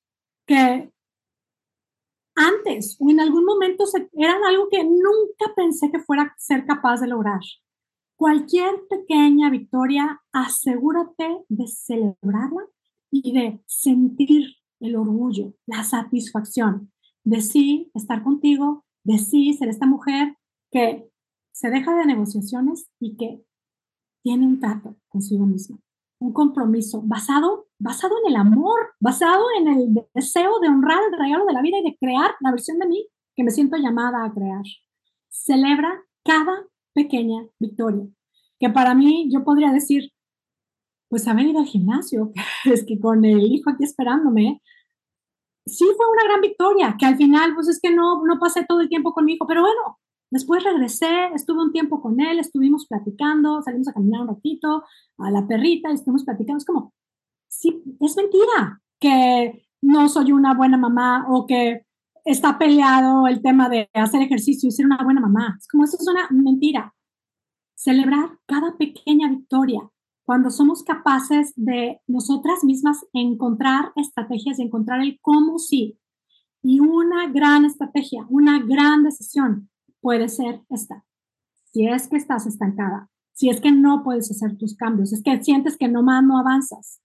que 0.47 0.92
antes 2.35 2.97
o 2.99 3.09
en 3.09 3.19
algún 3.19 3.45
momento 3.45 3.85
eran 4.13 4.43
algo 4.43 4.67
que 4.69 4.83
nunca 4.83 5.53
pensé 5.55 5.91
que 5.91 5.99
fuera 5.99 6.33
ser 6.37 6.65
capaz 6.65 7.01
de 7.01 7.07
lograr. 7.07 7.41
Cualquier 8.15 8.87
pequeña 8.89 9.49
victoria, 9.49 10.21
asegúrate 10.31 11.43
de 11.49 11.67
celebrarla 11.67 12.65
y 13.11 13.31
de 13.33 13.61
sentir 13.65 14.55
el 14.79 14.95
orgullo, 14.95 15.53
la 15.65 15.83
satisfacción 15.83 16.91
de 17.23 17.41
sí 17.41 17.91
estar 17.93 18.23
contigo, 18.23 18.85
de 19.03 19.17
sí 19.17 19.53
ser 19.53 19.69
esta 19.69 19.85
mujer 19.85 20.37
que 20.71 21.09
se 21.53 21.69
deja 21.69 21.95
de 21.95 22.05
negociaciones 22.05 22.89
y 22.99 23.15
que 23.15 23.43
tiene 24.23 24.47
un 24.47 24.59
trato 24.59 24.95
consigo 25.07 25.45
misma, 25.45 25.79
un 26.23 26.31
compromiso 26.31 27.01
basado, 27.03 27.67
basado 27.79 28.15
en 28.23 28.31
el 28.31 28.37
amor, 28.37 28.79
basado 28.99 29.43
en 29.59 29.67
el 29.67 29.93
deseo 30.13 30.59
de 30.61 30.69
honrar 30.69 30.99
el 31.11 31.19
regalo 31.19 31.45
de 31.45 31.53
la 31.53 31.61
vida 31.61 31.79
y 31.79 31.83
de 31.83 31.97
crear 31.97 32.31
la 32.39 32.51
versión 32.51 32.79
de 32.79 32.87
mí 32.87 33.07
que 33.35 33.43
me 33.43 33.51
siento 33.51 33.75
llamada 33.75 34.23
a 34.23 34.33
crear. 34.33 34.63
Celebra 35.29 36.01
cada 36.23 36.65
pequeña 36.93 37.45
victoria. 37.59 38.07
Que 38.57 38.69
para 38.69 38.95
mí 38.95 39.29
yo 39.33 39.43
podría 39.43 39.73
decir, 39.73 40.11
pues 41.09 41.27
haber 41.27 41.47
ido 41.47 41.59
al 41.59 41.65
gimnasio, 41.65 42.31
es 42.65 42.85
que 42.85 42.97
con 42.99 43.25
el 43.25 43.43
hijo 43.43 43.69
aquí 43.69 43.83
esperándome, 43.83 44.61
sí 45.65 45.85
fue 45.97 46.05
una 46.09 46.23
gran 46.23 46.39
victoria, 46.39 46.95
que 46.97 47.05
al 47.05 47.17
final, 47.17 47.53
pues 47.53 47.67
es 47.67 47.81
que 47.81 47.93
no, 47.93 48.23
no 48.25 48.39
pasé 48.39 48.65
todo 48.65 48.79
el 48.79 48.87
tiempo 48.87 49.11
con 49.11 49.25
mi 49.25 49.33
hijo, 49.33 49.45
pero 49.45 49.61
bueno, 49.61 49.99
después 50.33 50.63
regresé, 50.63 51.27
estuve 51.35 51.61
un 51.61 51.71
tiempo 51.71 52.01
con 52.01 52.19
él, 52.19 52.39
estuvimos 52.39 52.87
platicando, 52.87 53.61
salimos 53.61 53.87
a 53.87 53.93
caminar 53.93 54.21
un 54.21 54.29
ratito, 54.29 54.83
a 55.19 55.29
la 55.29 55.47
perrita, 55.47 55.91
y 55.91 55.93
estuvimos 55.93 56.23
platicando, 56.23 56.57
es 56.57 56.65
como, 56.65 56.91
sí, 57.47 57.83
es 57.99 58.17
mentira 58.17 58.81
que 58.99 59.67
no 59.81 60.09
soy 60.09 60.31
una 60.31 60.55
buena 60.55 60.75
mamá 60.75 61.27
o 61.29 61.45
que 61.45 61.85
está 62.25 62.57
peleado 62.57 63.27
el 63.27 63.43
tema 63.43 63.69
de 63.69 63.87
hacer 63.93 64.23
ejercicio 64.23 64.67
y 64.67 64.71
ser 64.71 64.87
una 64.87 65.03
buena 65.03 65.21
mamá. 65.21 65.55
Es 65.59 65.67
como 65.67 65.83
eso 65.83 65.97
es 65.99 66.07
una 66.07 66.27
mentira. 66.31 66.95
Celebrar 67.75 68.39
cada 68.47 68.75
pequeña 68.77 69.29
victoria 69.29 69.87
cuando 70.25 70.49
somos 70.49 70.83
capaces 70.83 71.53
de 71.57 71.99
nosotras 72.07 72.63
mismas 72.63 73.05
encontrar 73.13 73.91
estrategias 73.97 74.57
y 74.57 74.63
encontrar 74.63 75.01
el 75.01 75.19
cómo 75.21 75.59
sí. 75.59 75.99
Y 76.63 76.79
una 76.79 77.27
gran 77.27 77.65
estrategia, 77.65 78.25
una 78.29 78.59
gran 78.59 79.03
decisión 79.03 79.69
puede 80.03 80.29
ser 80.29 80.61
esta. 80.69 81.03
Si 81.71 81.87
es 81.87 82.07
que 82.07 82.17
estás 82.17 82.45
estancada, 82.45 83.09
si 83.31 83.49
es 83.49 83.59
que 83.59 83.71
no 83.71 84.03
puedes 84.03 84.29
hacer 84.29 84.55
tus 84.59 84.75
cambios, 84.75 85.11
es 85.13 85.23
que 85.23 85.41
sientes 85.41 85.77
que 85.77 85.87
no 85.87 86.03
más 86.03 86.23
no 86.23 86.37
avanzas, 86.37 87.01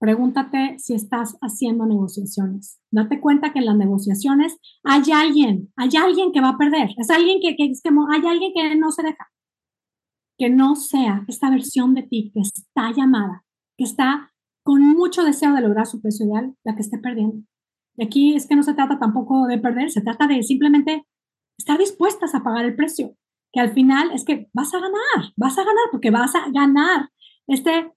Pregúntate 0.00 0.78
si 0.78 0.94
estás 0.94 1.36
haciendo 1.40 1.84
negociaciones. 1.84 2.78
Date 2.92 3.20
cuenta 3.20 3.52
que 3.52 3.58
en 3.58 3.66
las 3.66 3.76
negociaciones 3.76 4.56
hay 4.84 5.02
alguien, 5.12 5.72
hay 5.74 5.90
alguien 6.00 6.30
que 6.30 6.40
va 6.40 6.50
a 6.50 6.56
perder. 6.56 6.90
Es 6.96 7.10
alguien 7.10 7.40
que, 7.42 7.56
que, 7.56 7.64
hay 7.64 8.26
alguien 8.26 8.52
que 8.54 8.76
no 8.76 8.92
se 8.92 9.02
deja. 9.02 9.28
Que 10.38 10.50
no 10.50 10.76
sea 10.76 11.24
esta 11.26 11.50
versión 11.50 11.94
de 11.94 12.04
ti 12.04 12.30
que 12.32 12.40
está 12.40 12.92
llamada, 12.92 13.44
que 13.76 13.82
está 13.82 14.30
con 14.62 14.82
mucho 14.82 15.24
deseo 15.24 15.52
de 15.52 15.62
lograr 15.62 15.86
su 15.86 16.00
peso 16.00 16.24
ideal, 16.24 16.54
la 16.62 16.76
que 16.76 16.82
esté 16.82 16.98
perdiendo. 16.98 17.42
Y 17.96 18.04
aquí 18.04 18.36
es 18.36 18.46
que 18.46 18.54
no 18.54 18.62
se 18.62 18.74
trata 18.74 19.00
tampoco 19.00 19.48
de 19.48 19.58
perder, 19.58 19.90
se 19.90 20.02
trata 20.02 20.28
de 20.28 20.44
simplemente 20.44 21.07
estar 21.58 21.78
dispuestas 21.78 22.34
a 22.34 22.42
pagar 22.42 22.64
el 22.64 22.76
precio. 22.76 23.14
Que 23.52 23.60
al 23.60 23.72
final 23.72 24.12
es 24.12 24.24
que 24.24 24.48
vas 24.52 24.72
a 24.74 24.78
ganar, 24.78 25.32
vas 25.36 25.58
a 25.58 25.64
ganar, 25.64 25.84
porque 25.90 26.10
vas 26.10 26.34
a 26.34 26.50
ganar 26.50 27.10
este 27.46 27.92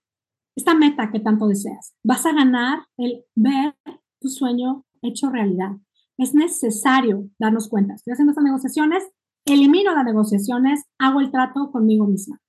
esta 0.55 0.75
meta 0.75 1.11
que 1.11 1.19
tanto 1.19 1.47
deseas. 1.47 1.93
Vas 2.03 2.25
a 2.25 2.33
ganar 2.33 2.85
el 2.97 3.23
ver 3.35 3.75
tu 4.19 4.29
sueño 4.29 4.85
hecho 5.01 5.29
realidad. 5.29 5.71
Es 6.17 6.33
necesario 6.33 7.29
darnos 7.39 7.69
cuenta. 7.69 7.95
Estoy 7.95 8.13
haciendo 8.13 8.31
estas 8.31 8.43
negociaciones, 8.43 9.03
elimino 9.45 9.93
las 9.95 10.05
negociaciones, 10.05 10.83
hago 10.99 11.21
el 11.21 11.31
trato 11.31 11.71
conmigo 11.71 12.05
misma. 12.05 12.39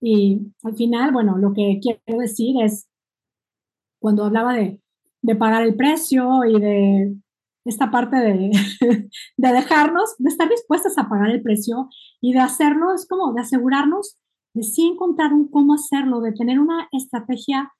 Y 0.00 0.52
al 0.62 0.76
final, 0.76 1.12
bueno, 1.12 1.36
lo 1.36 1.52
que 1.52 1.78
quiero 1.82 2.20
decir 2.20 2.62
es, 2.62 2.88
cuando 4.00 4.24
hablaba 4.24 4.54
de, 4.54 4.80
de 5.20 5.36
pagar 5.36 5.62
el 5.62 5.74
precio 5.74 6.44
y 6.44 6.58
de 6.58 7.14
esta 7.64 7.90
parte 7.90 8.16
de, 8.16 8.50
de 9.36 9.52
dejarnos, 9.52 10.14
de 10.18 10.30
estar 10.30 10.48
dispuestas 10.48 10.98
a 10.98 11.08
pagar 11.08 11.30
el 11.30 11.42
precio 11.42 11.88
y 12.20 12.32
de 12.32 12.40
hacerlo, 12.40 12.94
es 12.94 13.06
como 13.06 13.32
de 13.32 13.42
asegurarnos 13.42 14.18
de 14.54 14.62
sí 14.62 14.86
encontrar 14.86 15.32
un 15.32 15.48
cómo 15.48 15.74
hacerlo, 15.74 16.20
de 16.20 16.32
tener 16.32 16.58
una 16.58 16.88
estrategia 16.92 17.72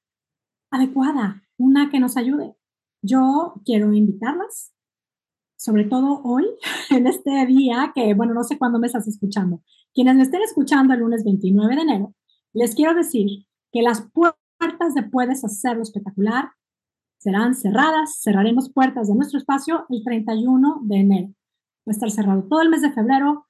adecuada, 0.71 1.43
una 1.59 1.91
que 1.91 2.01
nos 2.01 2.17
ayude. 2.17 2.55
Yo 3.03 3.55
quiero 3.65 3.93
invitarlas, 3.93 4.73
sobre 5.57 5.85
todo 5.85 6.23
hoy, 6.23 6.47
en 6.91 7.07
este 7.07 7.47
día, 7.47 7.93
que 7.95 8.15
bueno, 8.15 8.35
no 8.35 8.45
sé 8.45 8.59
cuándo 8.59 8.79
me 8.79 8.87
estás 8.87 9.09
escuchando. 9.09 9.63
Quienes 9.93 10.17
me 10.17 10.23
estén 10.23 10.43
escuchando 10.43 10.95
el 10.95 11.01
lunes 11.01 11.25
29 11.25 11.75
de 11.75 11.83
enero, 11.83 12.15
les 12.53 12.75
quiero 12.75 12.95
decir 12.95 13.47
que 13.73 13.83
las 13.83 14.09
puertas 14.13 14.95
de 14.95 15.03
Puedes 15.03 15.45
Hacerlo 15.45 15.83
Espectacular 15.83 16.51
serán 17.21 17.55
cerradas. 17.55 18.21
Cerraremos 18.23 18.73
puertas 18.73 19.09
de 19.09 19.15
nuestro 19.15 19.39
espacio 19.39 19.85
el 19.91 20.03
31 20.03 20.81
de 20.83 20.97
enero. 20.97 21.29
Va 21.87 21.89
a 21.89 21.91
estar 21.93 22.11
cerrado 22.11 22.45
todo 22.49 22.63
el 22.63 22.71
mes 22.71 22.83
de 22.83 22.93
febrero, 22.93 23.47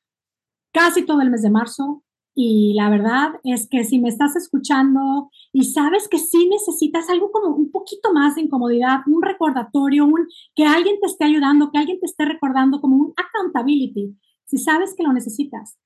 casi 0.72 1.06
todo 1.06 1.20
el 1.20 1.30
mes 1.30 1.42
de 1.42 1.50
marzo. 1.50 2.04
Y 2.34 2.74
la 2.74 2.90
verdad 2.90 3.32
es 3.44 3.68
que 3.68 3.84
si 3.84 3.98
me 3.98 4.08
estás 4.08 4.36
escuchando 4.36 5.30
y 5.52 5.64
sabes 5.64 6.08
que 6.08 6.18
sí 6.18 6.48
necesitas 6.48 7.08
algo 7.10 7.30
como 7.32 7.54
un 7.54 7.70
poquito 7.70 8.12
más 8.12 8.34
de 8.34 8.42
incomodidad, 8.42 9.00
un 9.06 9.22
recordatorio, 9.22 10.04
un 10.04 10.26
que 10.54 10.64
alguien 10.64 10.98
te 11.00 11.06
esté 11.06 11.24
ayudando, 11.24 11.70
que 11.70 11.78
alguien 11.78 11.98
te 11.98 12.06
esté 12.06 12.24
recordando 12.24 12.80
como 12.80 12.96
un 12.96 13.12
accountability, 13.16 14.16
si 14.44 14.58
sabes 14.58 14.94
que 14.96 15.02
lo 15.02 15.12
necesitas, 15.12 15.76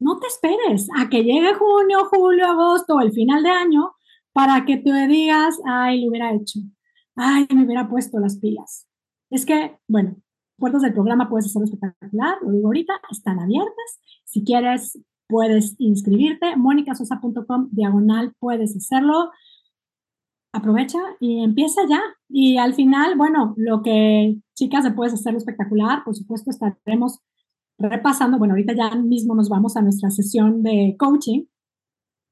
no 0.00 0.18
te 0.18 0.26
esperes 0.26 0.88
a 0.96 1.08
que 1.08 1.22
llegue 1.22 1.54
junio, 1.54 2.08
julio, 2.12 2.46
agosto 2.46 2.96
o 2.96 3.00
el 3.00 3.12
final 3.12 3.42
de 3.44 3.50
año 3.50 3.92
para 4.32 4.64
que 4.64 4.76
te 4.76 5.06
digas, 5.06 5.60
ay, 5.64 6.02
lo 6.02 6.10
hubiera 6.10 6.34
hecho 6.34 6.58
ay, 7.16 7.46
me 7.54 7.64
hubiera 7.64 7.88
puesto 7.88 8.18
las 8.18 8.38
pilas. 8.38 8.86
Es 9.30 9.46
que, 9.46 9.78
bueno, 9.88 10.16
puertas 10.58 10.82
del 10.82 10.92
programa 10.92 11.28
puedes 11.28 11.46
hacerlo 11.46 11.64
espectacular, 11.64 12.36
lo 12.42 12.52
digo 12.52 12.66
ahorita, 12.68 12.94
están 13.10 13.40
abiertas. 13.40 14.00
Si 14.24 14.44
quieres, 14.44 14.98
puedes 15.28 15.74
inscribirte, 15.78 16.56
monicasosa.com, 16.56 17.68
diagonal, 17.70 18.32
puedes 18.38 18.76
hacerlo. 18.76 19.30
Aprovecha 20.52 20.98
y 21.18 21.42
empieza 21.42 21.82
ya. 21.88 22.00
Y 22.28 22.58
al 22.58 22.74
final, 22.74 23.16
bueno, 23.16 23.54
lo 23.56 23.82
que 23.82 24.36
chicas 24.54 24.84
de 24.84 24.92
puedes 24.92 25.14
hacerlo 25.14 25.38
espectacular, 25.38 26.04
por 26.04 26.14
supuesto, 26.14 26.50
estaremos 26.50 27.18
repasando. 27.78 28.38
Bueno, 28.38 28.54
ahorita 28.54 28.74
ya 28.74 28.94
mismo 28.94 29.34
nos 29.34 29.48
vamos 29.48 29.76
a 29.76 29.82
nuestra 29.82 30.10
sesión 30.10 30.62
de 30.62 30.94
coaching 30.98 31.44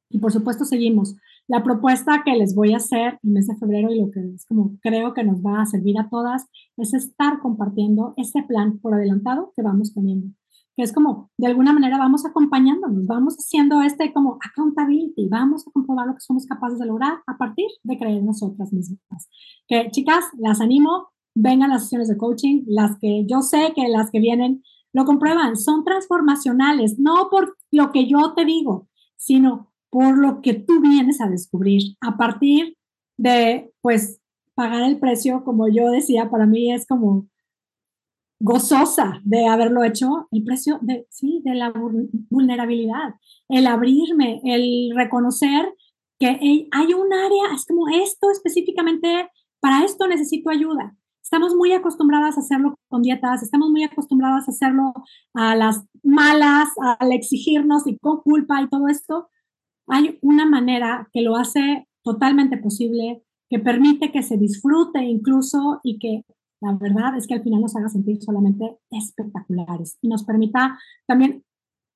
y 0.09 0.19
por 0.19 0.33
supuesto 0.33 0.65
seguimos 0.65 1.17
la 1.49 1.63
propuesta 1.63 2.23
que 2.25 2.37
les 2.37 2.55
voy 2.55 2.73
a 2.73 2.77
hacer 2.77 3.19
en 3.23 3.33
mes 3.33 3.47
de 3.47 3.57
febrero 3.57 3.91
y 3.91 4.01
lo 4.01 4.11
que 4.11 4.21
es 4.35 4.47
como 4.47 4.79
creo 4.81 5.13
que 5.13 5.25
nos 5.25 5.41
va 5.41 5.63
a 5.63 5.67
servir 5.67 5.99
a 5.99 6.09
todas 6.09 6.47
es 6.77 6.95
estar 6.95 7.41
compartiendo 7.41 8.15
este 8.17 8.43
plan 8.43 8.79
por 8.79 8.95
adelantado 8.95 9.53
que 9.55 9.63
vamos 9.63 9.93
teniendo. 9.93 10.29
Que 10.75 10.83
es 10.83 10.93
como, 10.93 11.31
de 11.37 11.49
alguna 11.49 11.75
manera 11.75 11.99
vamos 11.99 12.25
acompañándonos, 12.25 13.07
vamos 13.07 13.37
haciendo 13.37 13.83
este 13.83 14.13
como 14.13 14.39
accountability, 14.41 15.29
vamos 15.29 15.67
a 15.67 15.71
comprobar 15.71 16.07
lo 16.07 16.15
que 16.15 16.21
somos 16.21 16.47
capaces 16.47 16.79
de 16.79 16.87
lograr 16.87 17.19
a 17.27 17.37
partir 17.37 17.67
de 17.83 17.99
creer 17.99 18.19
en 18.19 18.27
nosotras 18.27 18.73
mismas. 18.73 19.29
Que 19.69 19.91
chicas, 19.91 20.25
las 20.39 20.63
animo, 20.63 21.09
vengan 21.35 21.71
las 21.71 21.83
sesiones 21.83 22.09
de 22.09 22.17
coaching, 22.17 22.65
las 22.67 22.99
que 22.99 23.27
yo 23.27 23.43
sé 23.43 23.73
que 23.75 23.89
las 23.89 24.11
que 24.11 24.21
vienen 24.21 24.63
lo 24.95 25.05
comprueban, 25.05 25.57
son 25.57 25.85
transformacionales, 25.85 26.99
no 26.99 27.29
por 27.31 27.57
lo 27.71 27.93
que 27.93 28.07
yo 28.07 28.35
te 28.35 28.45
digo, 28.45 28.89
sino 29.17 29.72
por 29.93 30.17
lo 30.17 30.41
que 30.41 30.55
tú 30.55 30.81
vienes 30.81 31.21
a 31.21 31.29
descubrir 31.29 31.97
a 32.01 32.17
partir 32.17 32.79
de, 33.19 33.71
pues, 33.83 34.23
pagar 34.55 34.85
el 34.85 34.99
precio, 34.99 35.45
como 35.45 35.69
yo 35.69 35.91
decía, 35.91 36.31
para 36.31 36.47
mí 36.47 36.73
es 36.73 36.87
como 36.87 37.29
gozosa 38.41 39.21
de 39.23 39.47
haberlo 39.47 39.85
hecho, 39.85 40.29
el 40.31 40.45
precio 40.45 40.79
de, 40.81 41.07
sí, 41.11 41.43
de 41.45 41.55
la 41.57 41.75
vulnerabilidad, 42.31 43.17
el 43.51 43.67
abrirme, 43.67 44.41
el 44.45 44.97
reconocer 44.97 45.75
que 46.19 46.39
hay 46.71 46.95
un 46.95 47.13
área, 47.13 47.55
es 47.55 47.67
como 47.67 47.89
esto 47.91 48.31
específicamente, 48.31 49.29
para 49.61 49.85
esto 49.85 50.09
necesito 50.09 50.49
ayuda. 50.49 50.97
Estamos 51.23 51.55
muy 51.55 51.73
acostumbradas 51.73 52.39
a 52.39 52.41
hacerlo 52.41 52.77
con 52.89 53.03
dietas, 53.03 53.43
estamos 53.43 53.69
muy 53.69 53.85
acostumbradas 53.85 54.49
a 54.49 54.53
hacerlo 54.53 54.95
a 55.35 55.55
las 55.55 55.85
malas, 56.03 56.71
al 56.99 57.13
exigirnos 57.13 57.87
y 57.87 57.99
con 57.99 58.23
culpa 58.23 58.63
y 58.63 58.71
todo 58.71 58.89
esto, 58.89 59.29
hay 59.89 60.19
una 60.23 60.47
manera 60.47 61.09
que 61.13 61.23
lo 61.23 61.37
hace 61.37 61.89
totalmente 62.03 62.57
posible, 62.57 63.23
que 63.49 63.59
permite 63.59 64.13
que 64.13 64.23
se 64.23 64.37
disfrute 64.37 65.03
incluso 65.03 65.81
y 65.83 65.99
que 65.99 66.25
la 66.61 66.73
verdad 66.75 67.17
es 67.17 67.27
que 67.27 67.35
al 67.35 67.43
final 67.43 67.61
nos 67.61 67.75
haga 67.77 67.89
sentir 67.89 68.23
solamente 68.23 68.79
espectaculares 68.91 69.99
y 70.01 70.09
nos 70.09 70.25
permita 70.25 70.79
también 71.07 71.45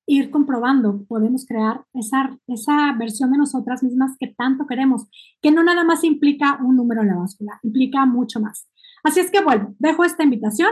ir 0.07 0.29
comprobando, 0.29 1.05
podemos 1.07 1.45
crear 1.45 1.85
esa, 1.93 2.37
esa 2.47 2.93
versión 2.97 3.31
de 3.31 3.37
nosotras 3.37 3.83
mismas 3.83 4.15
que 4.17 4.27
tanto 4.27 4.65
queremos, 4.65 5.07
que 5.41 5.51
no 5.51 5.63
nada 5.63 5.83
más 5.83 6.03
implica 6.03 6.59
un 6.63 6.77
número 6.77 7.01
en 7.01 7.09
la 7.09 7.17
báscula, 7.17 7.59
implica 7.61 8.05
mucho 8.05 8.39
más. 8.39 8.67
Así 9.03 9.19
es 9.19 9.29
que 9.29 9.43
bueno, 9.43 9.75
dejo 9.79 10.05
esta 10.05 10.23
invitación 10.23 10.69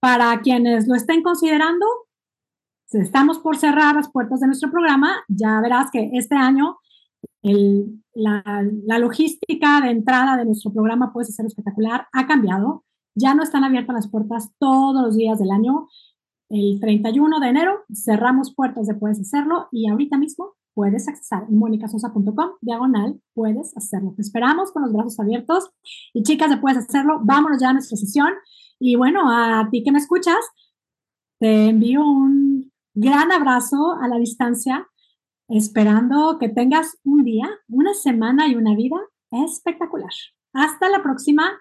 para 0.00 0.40
quienes 0.40 0.88
lo 0.88 0.94
estén 0.94 1.22
considerando, 1.22 1.86
estamos 2.92 3.38
por 3.38 3.56
cerrar 3.56 3.94
las 3.94 4.10
puertas 4.10 4.40
de 4.40 4.46
nuestro 4.46 4.70
programa, 4.70 5.16
ya 5.28 5.60
verás 5.60 5.90
que 5.90 6.10
este 6.12 6.36
año 6.36 6.78
la, 8.14 8.98
logística 8.98 9.80
de 9.82 9.90
entrada 9.90 10.36
de 10.36 10.44
nuestro 10.44 10.72
programa 10.72 11.12
puede 11.12 11.30
ser 11.30 11.46
espectacular, 11.46 12.06
ha 12.12 12.26
cambiado. 12.26 12.84
Ya 13.14 13.34
no 13.34 13.42
están 13.42 13.64
abiertas 13.64 13.94
las 13.94 14.10
puertas 14.10 14.50
todos 14.58 15.02
los 15.02 15.16
días 15.16 15.38
del 15.38 15.50
año. 15.50 15.88
El 16.48 16.80
31 16.80 17.40
de 17.40 17.48
enero 17.48 17.84
cerramos 17.92 18.54
puertas 18.54 18.86
de 18.86 18.94
Puedes 18.94 19.20
Hacerlo 19.20 19.68
y 19.70 19.88
ahorita 19.88 20.16
mismo 20.18 20.54
puedes 20.74 21.06
accesar 21.06 21.44
en 21.48 21.56
monicasosa.com, 21.58 22.50
diagonal, 22.60 23.20
puedes 23.32 23.76
hacerlo. 23.76 24.12
Te 24.16 24.22
esperamos 24.22 24.72
con 24.72 24.82
los 24.82 24.92
brazos 24.92 25.20
abiertos 25.20 25.70
y 26.12 26.22
chicas 26.22 26.50
de 26.50 26.56
Puedes 26.56 26.78
Hacerlo, 26.78 27.20
vámonos 27.22 27.60
ya 27.60 27.70
a 27.70 27.72
nuestra 27.74 27.96
sesión. 27.96 28.32
Y 28.80 28.96
bueno, 28.96 29.30
a 29.30 29.68
ti 29.70 29.84
que 29.84 29.92
me 29.92 29.98
escuchas, 29.98 30.40
te 31.38 31.68
envío 31.68 32.04
un 32.04 32.72
gran 32.94 33.32
abrazo 33.32 33.96
a 34.00 34.08
la 34.08 34.16
distancia, 34.16 34.88
esperando 35.48 36.38
que 36.38 36.48
tengas 36.48 36.98
un 37.04 37.24
día, 37.24 37.48
una 37.68 37.92
semana 37.92 38.48
y 38.48 38.54
una 38.54 38.74
vida 38.74 38.96
espectacular. 39.30 40.10
Hasta 40.52 40.88
la 40.88 41.02
próxima 41.02 41.60